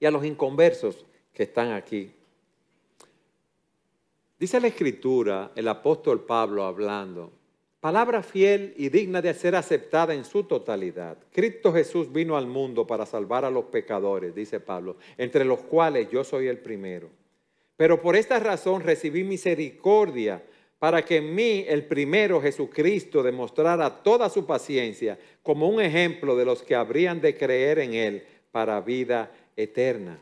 y 0.00 0.06
a 0.06 0.10
los 0.10 0.24
inconversos 0.24 1.04
que 1.30 1.42
están 1.42 1.72
aquí. 1.72 2.14
Dice 4.38 4.58
la 4.58 4.68
escritura, 4.68 5.52
el 5.54 5.68
apóstol 5.68 6.24
Pablo 6.24 6.64
hablando, 6.64 7.30
palabra 7.82 8.22
fiel 8.22 8.74
y 8.76 8.90
digna 8.90 9.20
de 9.20 9.34
ser 9.34 9.56
aceptada 9.56 10.14
en 10.14 10.24
su 10.24 10.44
totalidad. 10.44 11.18
Cristo 11.32 11.72
Jesús 11.72 12.12
vino 12.12 12.36
al 12.36 12.46
mundo 12.46 12.86
para 12.86 13.04
salvar 13.04 13.44
a 13.44 13.50
los 13.50 13.64
pecadores, 13.64 14.32
dice 14.36 14.60
Pablo, 14.60 14.98
entre 15.18 15.44
los 15.44 15.62
cuales 15.62 16.08
yo 16.08 16.22
soy 16.22 16.46
el 16.46 16.58
primero. 16.58 17.10
Pero 17.76 18.00
por 18.00 18.14
esta 18.14 18.38
razón 18.38 18.82
recibí 18.82 19.24
misericordia 19.24 20.44
para 20.78 21.04
que 21.04 21.16
en 21.16 21.34
mí 21.34 21.64
el 21.66 21.84
primero 21.86 22.40
Jesucristo 22.40 23.20
demostrara 23.20 23.90
toda 24.04 24.30
su 24.30 24.46
paciencia 24.46 25.18
como 25.42 25.68
un 25.68 25.80
ejemplo 25.80 26.36
de 26.36 26.44
los 26.44 26.62
que 26.62 26.76
habrían 26.76 27.20
de 27.20 27.36
creer 27.36 27.80
en 27.80 27.94
él 27.94 28.22
para 28.52 28.80
vida 28.80 29.32
eterna. 29.56 30.20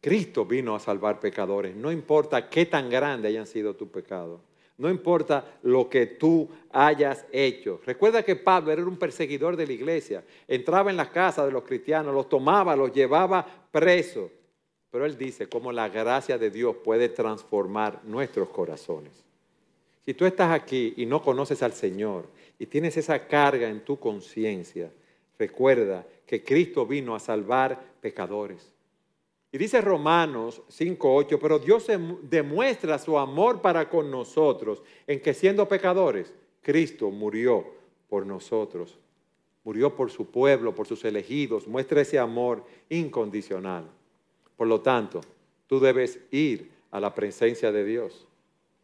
Cristo 0.00 0.44
vino 0.44 0.74
a 0.74 0.80
salvar 0.80 1.20
pecadores. 1.20 1.76
No 1.76 1.92
importa 1.92 2.50
qué 2.50 2.66
tan 2.66 2.90
grande 2.90 3.28
hayan 3.28 3.46
sido 3.46 3.76
tus 3.76 3.88
pecados. 3.88 4.40
No 4.78 4.90
importa 4.90 5.58
lo 5.62 5.88
que 5.88 6.06
tú 6.06 6.48
hayas 6.70 7.24
hecho. 7.30 7.80
Recuerda 7.84 8.22
que 8.22 8.36
Pablo 8.36 8.72
era 8.72 8.84
un 8.84 8.96
perseguidor 8.96 9.56
de 9.56 9.66
la 9.66 9.72
iglesia. 9.72 10.24
Entraba 10.48 10.90
en 10.90 10.96
las 10.96 11.08
casas 11.08 11.46
de 11.46 11.52
los 11.52 11.64
cristianos, 11.64 12.14
los 12.14 12.28
tomaba, 12.28 12.74
los 12.74 12.92
llevaba 12.92 13.46
presos. 13.70 14.30
Pero 14.90 15.06
él 15.06 15.16
dice 15.16 15.48
cómo 15.48 15.72
la 15.72 15.88
gracia 15.88 16.38
de 16.38 16.50
Dios 16.50 16.76
puede 16.82 17.08
transformar 17.08 18.00
nuestros 18.04 18.48
corazones. 18.48 19.12
Si 20.04 20.14
tú 20.14 20.26
estás 20.26 20.52
aquí 20.52 20.94
y 20.96 21.06
no 21.06 21.22
conoces 21.22 21.62
al 21.62 21.72
Señor 21.72 22.26
y 22.58 22.66
tienes 22.66 22.96
esa 22.96 23.26
carga 23.26 23.68
en 23.68 23.84
tu 23.84 23.98
conciencia, 23.98 24.90
recuerda 25.38 26.04
que 26.26 26.42
Cristo 26.42 26.86
vino 26.86 27.14
a 27.14 27.20
salvar 27.20 27.80
pecadores. 28.00 28.72
Y 29.52 29.58
dice 29.58 29.82
Romanos 29.82 30.62
5.8, 30.70 31.38
pero 31.38 31.58
Dios 31.58 31.86
demuestra 32.22 32.98
su 32.98 33.18
amor 33.18 33.60
para 33.60 33.90
con 33.90 34.10
nosotros 34.10 34.82
en 35.06 35.20
que 35.20 35.34
siendo 35.34 35.68
pecadores, 35.68 36.32
Cristo 36.62 37.10
murió 37.10 37.66
por 38.08 38.24
nosotros. 38.24 38.98
Murió 39.64 39.94
por 39.94 40.10
su 40.10 40.30
pueblo, 40.30 40.74
por 40.74 40.86
sus 40.86 41.04
elegidos. 41.04 41.68
Muestra 41.68 42.00
ese 42.00 42.18
amor 42.18 42.64
incondicional. 42.88 43.84
Por 44.56 44.68
lo 44.68 44.80
tanto, 44.80 45.20
tú 45.66 45.78
debes 45.78 46.18
ir 46.30 46.70
a 46.90 46.98
la 46.98 47.14
presencia 47.14 47.70
de 47.70 47.84
Dios, 47.84 48.26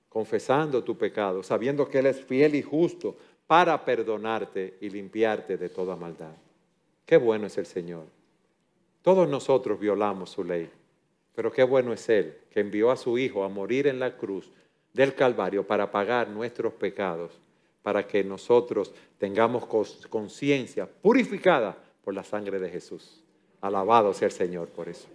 confesando 0.09 0.85
tu 0.85 0.99
pecado, 0.99 1.43
sabiendo 1.43 1.89
que 1.89 2.01
Él 2.01 2.07
es 2.07 2.23
fiel 2.23 2.55
y 2.55 2.62
justo 2.62 3.16
para 3.47 3.85
perdonarte 3.85 4.77
y 4.83 4.91
limpiarte 4.91 5.57
de 5.57 5.71
toda 5.71 5.97
maldad. 5.97 6.37
Qué 7.07 7.16
bueno 7.16 7.47
es 7.47 7.57
el 7.57 7.66
Señor. 7.66 8.18
Todos 9.09 9.27
nosotros 9.27 9.81
violamos 9.81 10.29
su 10.29 10.45
ley, 10.45 10.71
pero 11.35 11.51
qué 11.51 11.63
bueno 11.63 11.95
es 11.95 12.11
Él 12.11 12.37
que 12.51 12.61
envió 12.61 12.91
a 12.91 12.97
su 12.99 13.17
Hijo 13.17 13.43
a 13.43 13.49
morir 13.49 13.87
en 13.87 13.99
la 13.99 14.19
cruz 14.19 14.51
del 14.93 15.15
Calvario 15.15 15.67
para 15.67 15.91
pagar 15.91 16.29
nuestros 16.29 16.75
pecados, 16.75 17.33
para 17.81 18.07
que 18.07 18.23
nosotros 18.23 18.93
tengamos 19.17 19.65
conciencia 20.11 20.87
purificada 20.87 21.75
por 22.05 22.13
la 22.13 22.23
sangre 22.23 22.59
de 22.59 22.69
Jesús. 22.69 23.25
Alabado 23.63 24.13
sea 24.13 24.27
el 24.27 24.33
Señor 24.33 24.69
por 24.69 24.91
eso. 24.91 25.09